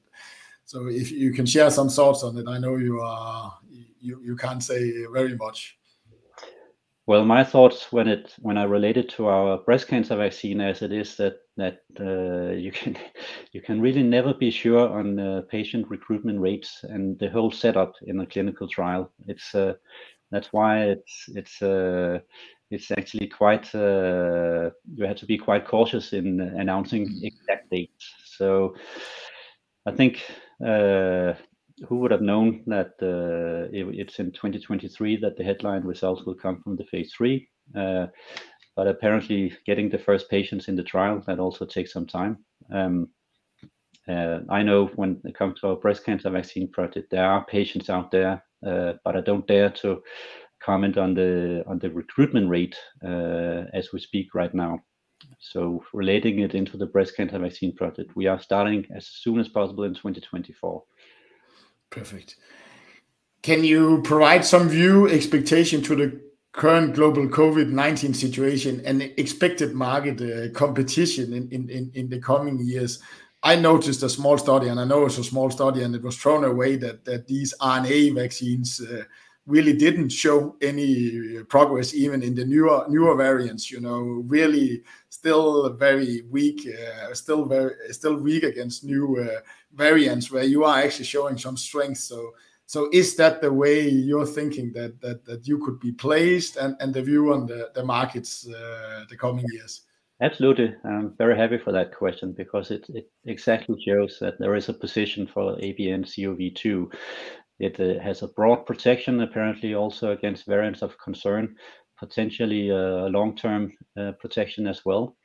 So 0.65 0.87
if 0.87 1.11
you 1.11 1.31
can 1.31 1.45
share 1.45 1.69
some 1.71 1.89
thoughts 1.89 2.23
on 2.23 2.37
it, 2.37 2.47
I 2.47 2.57
know 2.57 2.77
you 2.77 2.99
are 3.01 3.57
you 4.01 4.21
you 4.23 4.35
can't 4.35 4.63
say 4.63 5.05
very 5.11 5.35
much. 5.35 5.79
Well, 7.09 7.25
my 7.25 7.43
thoughts 7.43 7.91
when 7.91 8.07
it 8.07 8.35
when 8.39 8.57
I 8.57 8.65
related 8.65 9.09
to 9.09 9.27
our 9.27 9.57
breast 9.57 9.87
cancer 9.87 10.15
vaccine 10.15 10.61
as 10.61 10.83
it 10.83 10.91
is 10.91 11.15
that 11.17 11.37
that 11.57 11.81
uh, 11.99 12.53
you 12.53 12.71
can 12.71 12.95
you 13.51 13.61
can 13.61 13.81
really 13.81 14.03
never 14.03 14.33
be 14.33 14.51
sure 14.51 14.87
on 14.89 15.19
uh, 15.19 15.41
patient 15.49 15.87
recruitment 15.89 16.39
rates 16.39 16.83
and 16.83 17.17
the 17.17 17.29
whole 17.29 17.49
setup 17.51 17.93
in 18.03 18.19
a 18.19 18.27
clinical 18.27 18.67
trial. 18.67 19.11
It's 19.27 19.55
uh, 19.55 19.73
that's 20.31 20.53
why 20.53 20.83
it's 20.83 21.25
it's 21.29 21.61
uh, 21.61 22.19
it's 22.71 22.91
actually 22.91 23.27
quite 23.27 23.73
uh, 23.73 24.69
you 24.93 25.05
have 25.05 25.17
to 25.17 25.25
be 25.25 25.37
quite 25.37 25.67
cautious 25.67 26.13
in 26.13 26.39
announcing 26.39 27.07
mm-hmm. 27.07 27.25
exact 27.25 27.69
dates. 27.69 28.13
So 28.25 28.75
I 29.85 29.91
think 29.91 30.21
uh, 30.63 31.33
who 31.87 31.97
would 31.97 32.11
have 32.11 32.21
known 32.21 32.63
that 32.67 32.93
uh, 33.01 33.69
it, 33.71 33.87
it's 33.97 34.19
in 34.19 34.31
2023 34.31 35.17
that 35.17 35.37
the 35.37 35.43
headline 35.43 35.83
results 35.83 36.23
will 36.25 36.35
come 36.35 36.61
from 36.61 36.75
the 36.75 36.85
phase 36.85 37.13
three. 37.13 37.47
Uh, 37.75 38.07
but 38.75 38.87
apparently, 38.87 39.53
getting 39.65 39.89
the 39.89 39.97
first 39.97 40.29
patients 40.29 40.67
in 40.67 40.75
the 40.75 40.83
trial 40.83 41.21
that 41.27 41.39
also 41.39 41.65
takes 41.65 41.91
some 41.91 42.05
time. 42.05 42.37
Um, 42.71 43.09
uh, 44.07 44.39
I 44.49 44.63
know 44.63 44.87
when 44.95 45.21
it 45.25 45.35
comes 45.35 45.59
to 45.59 45.67
our 45.67 45.75
breast 45.75 46.05
cancer 46.05 46.29
vaccine 46.29 46.69
project, 46.71 47.11
there 47.11 47.25
are 47.25 47.45
patients 47.45 47.89
out 47.89 48.09
there 48.09 48.43
but 48.61 49.15
I 49.15 49.21
don't 49.21 49.47
dare 49.47 49.69
to 49.81 50.01
comment 50.61 50.97
on 50.97 51.13
the 51.13 51.63
on 51.67 51.79
the 51.79 51.89
recruitment 51.89 52.49
rate 52.49 52.75
uh, 53.03 53.63
as 53.73 53.89
we 53.93 53.99
speak 53.99 54.35
right 54.35 54.53
now. 54.53 54.79
So 55.39 55.83
relating 55.93 56.39
it 56.39 56.55
into 56.55 56.77
the 56.77 56.85
breast 56.85 57.15
cancer 57.15 57.39
vaccine 57.39 57.75
project, 57.75 58.15
we 58.15 58.27
are 58.27 58.39
starting 58.39 58.85
as 58.95 59.07
soon 59.07 59.39
as 59.39 59.47
possible 59.47 59.83
in 59.83 59.93
2024. 59.93 60.83
Perfect. 61.89 62.35
Can 63.41 63.63
you 63.63 64.01
provide 64.03 64.45
some 64.45 64.69
view 64.69 65.07
expectation 65.07 65.81
to 65.83 65.95
the 65.95 66.21
current 66.51 66.95
global 66.95 67.27
COVID-19 67.27 68.15
situation 68.15 68.81
and 68.85 69.01
expected 69.01 69.73
market 69.73 70.21
uh, 70.21 70.51
competition 70.57 71.33
in, 71.33 71.49
in, 71.51 71.91
in 71.93 72.09
the 72.09 72.19
coming 72.19 72.59
years? 72.59 73.01
I 73.41 73.55
noticed 73.55 74.03
a 74.03 74.09
small 74.09 74.37
study, 74.37 74.67
and 74.67 74.79
I 74.79 74.83
know 74.83 75.05
it's 75.05 75.17
a 75.17 75.23
small 75.23 75.49
study, 75.49 75.83
and 75.83 75.95
it 75.95 76.01
was 76.01 76.17
thrown 76.17 76.43
away 76.43 76.75
that 76.77 77.05
that 77.05 77.27
these 77.27 77.53
RNA 77.61 78.15
vaccines 78.15 78.81
uh, 78.81 79.03
really 79.45 79.73
didn't 79.73 80.09
show 80.09 80.55
any 80.61 81.41
progress 81.47 81.93
even 81.93 82.21
in 82.21 82.35
the 82.35 82.45
newer 82.45 82.85
newer 82.89 83.15
variants. 83.15 83.71
You 83.71 83.79
know, 83.79 83.99
really 84.27 84.83
still 85.09 85.73
very 85.73 86.23
weak, 86.29 86.67
uh, 86.67 87.13
still 87.13 87.45
very 87.45 87.73
still 87.91 88.15
weak 88.17 88.43
against 88.43 88.83
new 88.83 89.17
uh, 89.17 89.39
variants 89.73 90.29
where 90.31 90.43
you 90.43 90.65
are 90.65 90.79
actually 90.79 91.05
showing 91.05 91.37
some 91.37 91.55
strength. 91.55 91.99
So 91.99 92.31
so 92.65 92.89
is 92.91 93.15
that 93.15 93.41
the 93.41 93.51
way 93.51 93.87
you're 93.87 94.25
thinking 94.27 94.73
that 94.73 94.99
that 94.99 95.23
that 95.25 95.47
you 95.47 95.59
could 95.59 95.79
be 95.79 95.93
placed 95.93 96.57
and 96.57 96.75
and 96.81 96.93
the 96.93 97.01
view 97.01 97.33
on 97.33 97.47
the 97.47 97.71
the 97.73 97.85
markets 97.85 98.45
uh, 98.47 99.05
the 99.09 99.15
coming 99.15 99.45
years? 99.53 99.81
Absolutely. 100.21 100.75
I'm 100.83 101.15
very 101.17 101.37
happy 101.37 101.57
for 101.57 101.71
that 101.71 101.93
question 101.95 102.33
because 102.33 102.71
it, 102.71 102.85
it 102.89 103.09
exactly 103.25 103.75
shows 103.81 104.17
that 104.19 104.37
there 104.39 104.55
is 104.55 104.67
a 104.69 104.73
position 104.73 105.27
for 105.27 105.57
ABNCoV2. 105.61 106.91
It 107.59 107.79
uh, 107.79 108.01
has 108.01 108.21
a 108.21 108.27
broad 108.29 108.65
protection, 108.65 109.21
apparently 109.21 109.75
also 109.75 110.11
against 110.11 110.45
variants 110.45 110.81
of 110.81 110.97
concern, 110.97 111.55
potentially 111.97 112.69
a 112.69 113.07
long-term 113.07 113.71
uh, 113.97 114.11
protection 114.19 114.67
as 114.67 114.83
well. 114.85 115.15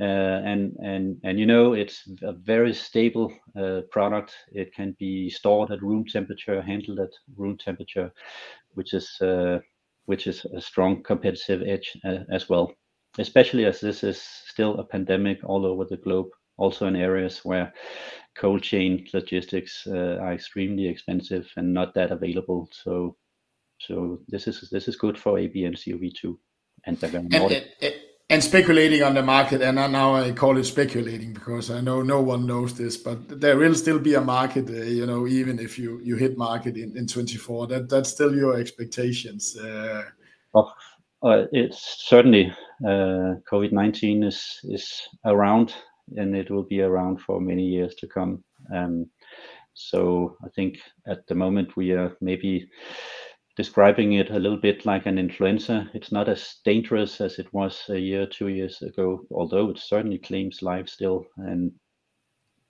Uh, 0.00 0.04
and 0.44 0.76
and 0.82 1.18
and 1.24 1.38
you 1.38 1.46
know 1.46 1.74
it's 1.74 2.08
a 2.22 2.32
very 2.32 2.72
stable 2.74 3.32
uh, 3.58 3.82
product. 3.90 4.34
It 4.52 4.74
can 4.74 4.96
be 4.98 5.30
stored 5.30 5.70
at 5.72 5.82
room 5.82 6.04
temperature, 6.06 6.62
handled 6.62 7.00
at 7.00 7.10
room 7.36 7.58
temperature, 7.58 8.12
which 8.74 8.94
is 8.94 9.10
uh, 9.22 9.60
which 10.06 10.26
is 10.26 10.44
a 10.56 10.60
strong 10.60 11.02
competitive 11.02 11.62
edge 11.66 11.96
uh, 12.04 12.20
as 12.32 12.48
well. 12.48 12.72
Especially 13.18 13.64
as 13.64 13.80
this 13.80 14.04
is 14.04 14.22
still 14.22 14.78
a 14.78 14.84
pandemic 14.84 15.38
all 15.44 15.66
over 15.66 15.84
the 15.84 15.96
globe, 15.96 16.28
also 16.56 16.86
in 16.86 16.96
areas 16.96 17.40
where 17.44 17.72
cold 18.36 18.62
chain 18.62 19.06
logistics 19.12 19.86
uh, 19.86 20.18
are 20.20 20.32
extremely 20.32 20.86
expensive 20.86 21.50
and 21.56 21.74
not 21.74 21.94
that 21.94 22.12
available. 22.12 22.68
So 22.72 23.16
so 23.80 24.20
this 24.28 24.46
is 24.46 24.68
this 24.70 24.88
is 24.88 24.96
good 24.96 25.18
for 25.18 25.38
ABNCoV2 25.38 26.36
and 26.86 27.00
Bavarian 27.00 27.28
Nordic. 27.30 27.64
And, 27.80 27.94
and 28.30 28.44
speculating 28.44 29.02
on 29.02 29.14
the 29.14 29.22
market, 29.22 29.60
and 29.60 29.74
now 29.74 30.14
I 30.14 30.30
call 30.30 30.56
it 30.56 30.64
speculating 30.64 31.32
because 31.32 31.68
I 31.68 31.80
know 31.80 32.00
no 32.02 32.20
one 32.20 32.46
knows 32.46 32.74
this, 32.74 32.96
but 32.96 33.40
there 33.40 33.56
will 33.56 33.74
still 33.74 33.98
be 33.98 34.14
a 34.14 34.20
market, 34.20 34.70
uh, 34.70 34.84
you 34.84 35.04
know, 35.04 35.26
even 35.26 35.58
if 35.58 35.78
you 35.78 36.00
you 36.04 36.16
hit 36.16 36.38
market 36.38 36.76
in, 36.76 36.96
in 36.96 37.08
24. 37.08 37.66
That 37.66 37.88
that's 37.88 38.10
still 38.10 38.34
your 38.34 38.56
expectations. 38.56 39.56
Uh, 39.56 40.04
oh, 40.54 40.70
uh, 41.22 41.44
it's 41.52 42.06
certainly 42.08 42.52
uh, 42.84 43.36
COVID-19 43.50 44.26
is 44.26 44.60
is 44.64 45.08
around, 45.24 45.74
and 46.16 46.34
it 46.34 46.50
will 46.50 46.64
be 46.64 46.80
around 46.80 47.20
for 47.20 47.40
many 47.40 47.64
years 47.64 47.94
to 47.96 48.06
come. 48.06 48.42
Um, 48.74 49.10
so 49.74 50.36
I 50.44 50.48
think 50.54 50.78
at 51.06 51.26
the 51.26 51.34
moment 51.34 51.76
we 51.76 51.92
are 51.92 52.16
maybe 52.20 52.68
describing 53.56 54.14
it 54.14 54.30
a 54.30 54.38
little 54.38 54.60
bit 54.60 54.86
like 54.86 55.06
an 55.06 55.18
influenza. 55.18 55.90
It's 55.94 56.12
not 56.12 56.28
as 56.28 56.56
dangerous 56.64 57.20
as 57.20 57.38
it 57.38 57.52
was 57.52 57.82
a 57.88 57.98
year, 57.98 58.26
two 58.26 58.48
years 58.48 58.80
ago, 58.82 59.26
although 59.30 59.70
it 59.70 59.78
certainly 59.78 60.18
claims 60.18 60.62
life 60.62 60.88
still. 60.88 61.26
And 61.36 61.72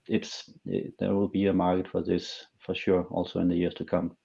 it's 0.07 0.49
it, 0.65 0.93
there 0.99 1.13
will 1.13 1.29
be 1.29 1.47
a 1.47 1.53
market 1.53 1.87
for 1.87 2.03
this 2.03 2.45
for 2.59 2.75
sure, 2.75 3.03
also 3.05 3.39
in 3.39 3.47
the 3.47 3.55
years 3.55 3.73
to 3.75 3.85
come. 3.85 4.17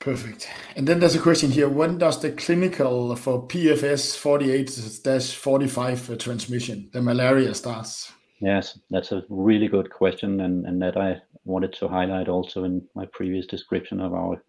Perfect. 0.00 0.48
And 0.76 0.88
then 0.88 0.98
there's 0.98 1.14
a 1.14 1.20
question 1.20 1.50
here: 1.50 1.68
When 1.68 1.98
does 1.98 2.22
the 2.22 2.32
clinical 2.32 3.14
for 3.16 3.46
PFS 3.46 4.16
48-45 4.16 6.18
transmission, 6.18 6.88
the 6.92 7.02
malaria 7.02 7.54
starts? 7.54 8.10
Yes, 8.40 8.78
that's 8.88 9.12
a 9.12 9.22
really 9.28 9.68
good 9.68 9.90
question, 9.90 10.40
and, 10.40 10.64
and 10.64 10.80
that 10.80 10.96
I 10.96 11.20
wanted 11.44 11.74
to 11.74 11.88
highlight 11.88 12.28
also 12.28 12.64
in 12.64 12.80
my 12.94 13.04
previous 13.12 13.46
description 13.46 14.00
of 14.00 14.14
our 14.14 14.42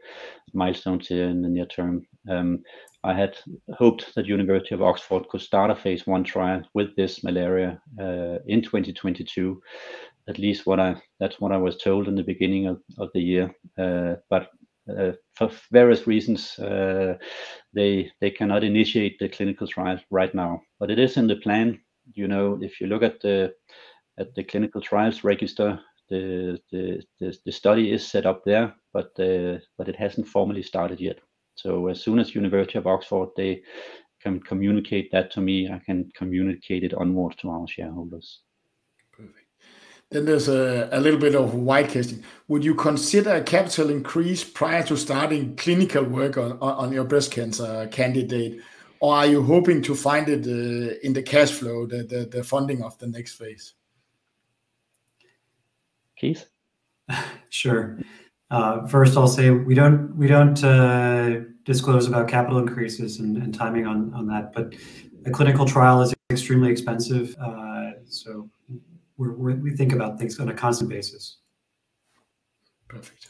milestones 0.53 1.09
here 1.09 1.25
in 1.25 1.41
the 1.41 1.49
near 1.49 1.65
term. 1.65 2.07
Um, 2.29 2.63
I 3.03 3.13
had 3.13 3.37
hoped 3.73 4.15
that 4.15 4.27
University 4.27 4.73
of 4.73 4.81
Oxford 4.81 5.27
could 5.27 5.41
start 5.41 5.69
a 5.69 5.75
phase 5.75 6.07
one 6.07 6.23
trial 6.23 6.61
with 6.73 6.95
this 6.95 7.25
malaria 7.25 7.81
uh, 7.99 8.37
in 8.47 8.61
2022. 8.61 9.61
At 10.29 10.37
least 10.37 10.65
what 10.65 10.79
I 10.79 10.95
that's 11.19 11.41
what 11.41 11.51
I 11.51 11.57
was 11.57 11.77
told 11.77 12.07
in 12.07 12.15
the 12.15 12.23
beginning 12.23 12.67
of, 12.67 12.79
of 12.99 13.09
the 13.13 13.21
year. 13.21 13.53
Uh, 13.77 14.15
but 14.29 14.43
uh, 14.43 14.45
for 15.35 15.51
various 15.71 16.07
reasons, 16.07 16.57
uh, 16.59 17.17
they 17.73 18.11
they 18.19 18.31
cannot 18.31 18.63
initiate 18.63 19.17
the 19.19 19.29
clinical 19.29 19.67
trial 19.67 19.99
right 20.09 20.33
now. 20.33 20.61
But 20.79 20.91
it 20.91 20.99
is 20.99 21.17
in 21.17 21.27
the 21.27 21.37
plan. 21.37 21.79
You 22.13 22.27
know, 22.27 22.59
if 22.61 22.81
you 22.81 22.87
look 22.87 23.03
at 23.03 23.21
the 23.21 23.53
at 24.19 24.33
the 24.35 24.43
clinical 24.43 24.81
trials 24.81 25.23
register, 25.23 25.79
the, 26.09 26.59
the, 26.71 27.01
the, 27.19 27.37
the 27.45 27.51
study 27.51 27.91
is 27.91 28.05
set 28.05 28.25
up 28.25 28.43
there, 28.45 28.75
but 28.93 29.11
uh, 29.19 29.57
but 29.77 29.87
it 29.87 29.95
hasn't 29.95 30.27
formally 30.27 30.61
started 30.61 30.99
yet. 30.99 31.19
So 31.55 31.87
as 31.87 32.01
soon 32.01 32.19
as 32.19 32.35
University 32.35 32.77
of 32.77 32.87
Oxford 32.87 33.29
they 33.35 33.63
can 34.21 34.39
communicate 34.39 35.09
that 35.11 35.31
to 35.31 35.41
me, 35.41 35.69
I 35.69 35.79
can 35.85 36.11
communicate 36.15 36.83
it 36.83 36.93
onwards 36.93 37.37
to 37.37 37.49
our 37.49 37.67
shareholders. 37.67 38.41
Perfect. 39.13 39.47
Then 40.11 40.25
there's 40.25 40.49
a, 40.49 40.89
a 40.91 40.99
little 40.99 41.19
bit 41.19 41.35
of 41.35 41.53
a 41.55 41.83
casting. 41.87 42.21
Would 42.49 42.65
you 42.65 42.75
consider 42.75 43.35
a 43.35 43.41
capital 43.41 43.89
increase 43.89 44.43
prior 44.43 44.83
to 44.83 44.97
starting 44.97 45.55
clinical 45.55 46.03
work 46.03 46.37
on, 46.37 46.57
on 46.59 46.91
your 46.91 47.05
breast 47.05 47.31
cancer 47.31 47.87
candidate? 47.91 48.61
Or 48.99 49.15
are 49.15 49.25
you 49.25 49.41
hoping 49.41 49.81
to 49.83 49.95
find 49.95 50.27
it 50.27 50.45
uh, 50.45 50.99
in 51.01 51.13
the 51.13 51.23
cash 51.23 51.51
flow, 51.51 51.85
the, 51.85 52.03
the, 52.03 52.25
the 52.29 52.43
funding 52.43 52.83
of 52.83 52.97
the 52.99 53.07
next 53.07 53.35
phase? 53.35 53.73
Keith? 56.17 56.45
Sure. 57.49 57.99
Uh, 58.49 58.87
first, 58.87 59.17
I'll 59.17 59.27
say 59.27 59.49
we 59.49 59.75
don't 59.75 60.15
we 60.15 60.25
don't 60.25 60.63
uh, 60.63 61.41
disclose 61.65 62.07
about 62.07 62.29
capital 62.29 62.59
increases 62.59 63.19
and, 63.19 63.35
and, 63.35 63.53
timing 63.53 63.85
on 63.85 64.13
on 64.13 64.25
that, 64.27 64.53
but 64.53 64.73
a 65.25 65.31
clinical 65.31 65.65
trial 65.65 66.01
is 66.01 66.13
extremely 66.31 66.71
expensive, 66.71 67.35
uh, 67.41 67.91
so 68.05 68.49
we're, 69.21 69.33
we're, 69.33 69.55
we 69.55 69.71
think 69.75 69.93
about 69.93 70.19
things 70.19 70.39
on 70.39 70.49
a 70.49 70.53
constant 70.53 70.89
basis. 70.89 71.37
Perfect. 72.87 73.27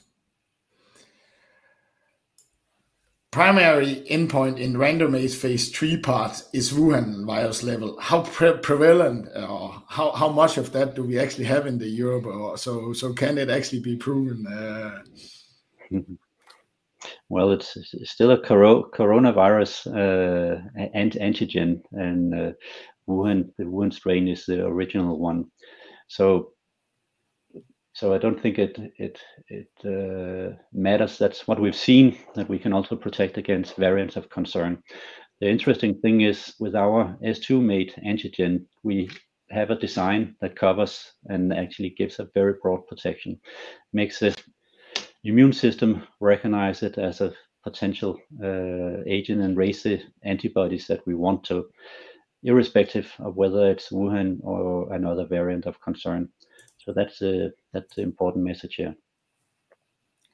primary 3.32 4.04
endpoint 4.10 4.60
in 4.60 4.74
randomized 4.74 5.38
phase 5.38 5.72
three 5.72 5.98
part 5.98 6.44
is 6.54 6.74
Wuhan 6.74 7.26
virus 7.26 7.64
level. 7.64 7.98
How 8.00 8.24
pre 8.24 8.58
prevalent 8.58 9.30
or 9.36 9.82
how, 9.88 10.12
how 10.12 10.30
much 10.30 10.58
of 10.58 10.74
that 10.74 10.96
do 10.96 11.04
we 11.04 11.18
actually 11.18 11.46
have 11.46 11.66
in 11.66 11.78
the 11.78 11.88
Europe? 11.88 12.26
Or 12.26 12.58
so 12.58 12.94
so 12.94 13.14
can 13.14 13.38
it 13.38 13.50
actually 13.50 13.80
be 13.80 13.96
proven? 13.96 14.46
Uh... 14.48 15.00
Well, 17.30 17.52
it's, 17.52 17.78
it's 17.94 18.12
still 18.12 18.32
a 18.32 18.38
coro 18.38 18.84
coronavirus 18.92 19.88
uh, 19.88 20.62
antigen, 20.96 21.82
and 21.94 22.36
uh, 22.36 22.52
Wuhan 23.08 23.50
the 23.58 23.64
Wuhan 23.64 23.92
strain 23.92 24.28
is 24.28 24.46
the 24.46 24.66
original 24.66 25.18
one. 25.18 25.50
So 26.12 26.52
so 27.94 28.14
I 28.14 28.18
don't 28.18 28.40
think 28.42 28.60
it 28.60 28.78
it 28.98 29.20
it 29.48 29.72
uh, 29.86 30.58
matters. 30.74 31.18
That's 31.18 31.48
what 31.48 31.60
we've 31.60 31.84
seen 31.90 32.18
that 32.36 32.50
we 32.50 32.60
can 32.60 32.74
also 32.74 32.98
protect 32.98 33.38
against 33.38 33.78
variants 33.78 34.18
of 34.18 34.30
concern. 34.30 34.84
The 35.40 35.50
interesting 35.50 36.00
thing 36.02 36.22
is 36.22 36.54
with 36.60 36.76
our 36.76 37.18
S2 37.24 37.62
mate 37.62 37.96
antigen, 38.06 38.66
we 38.84 39.10
have 39.52 39.72
a 39.72 39.80
design 39.80 40.36
that 40.42 40.58
covers 40.58 41.14
and 41.30 41.54
actually 41.54 41.92
gives 41.92 42.20
a 42.20 42.30
very 42.34 42.56
broad 42.62 42.86
protection, 42.88 43.40
makes 43.94 44.20
the 44.20 44.36
immune 45.24 45.54
system 45.54 46.04
recognize 46.20 46.84
it 46.84 46.98
as 46.98 47.22
a 47.22 47.34
potential 47.64 48.20
uh, 48.44 49.04
agent 49.08 49.42
and 49.42 49.56
raise 49.58 49.84
the 49.84 50.02
antibodies 50.24 50.88
that 50.88 51.06
we 51.08 51.16
want 51.16 51.44
to, 51.46 51.66
irrespective 52.44 53.12
of 53.20 53.36
whether 53.36 53.70
it's 53.70 53.90
Wuhan 53.90 54.40
or 54.44 54.94
another 54.94 55.26
variant 55.26 55.66
of 55.66 55.80
concern. 55.82 56.30
So 56.78 56.94
that's 56.94 57.22
a 57.22 57.52
that's 57.74 57.96
the 57.96 58.02
important 58.02 58.44
message 58.46 58.76
here. 58.76 58.96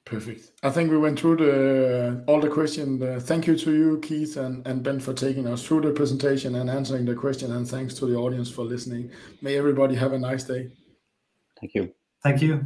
Perfect. 0.06 0.52
I 0.63 0.70
think 0.70 0.89
we 0.89 0.98
went 0.98 1.20
through 1.20 1.36
the 1.38 2.24
all 2.28 2.39
the 2.39 2.50
question. 2.50 3.04
Uh, 3.04 3.20
thank 3.20 3.46
you 3.46 3.58
to 3.58 3.74
you, 3.74 4.00
Keith 4.00 4.38
and, 4.38 4.65
and 4.65 4.82
Bent, 4.82 5.04
for 5.04 5.13
taking 5.13 5.48
us 5.48 5.65
through 5.65 5.82
the 5.82 5.91
presentation 5.91 6.56
and 6.56 6.70
answering 6.70 7.04
the 7.04 7.15
question. 7.15 7.52
And 7.52 7.67
thanks 7.67 7.93
to 7.96 8.06
the 8.06 8.15
audience 8.15 8.50
for 8.50 8.63
listening. 8.63 9.12
May 9.41 9.58
everybody 9.58 9.96
have 9.96 10.13
a 10.13 10.20
nice 10.20 10.46
day. 10.46 10.72
Thank 11.60 11.76
you. 11.76 11.93
Thank 12.24 12.41
you. 12.41 12.65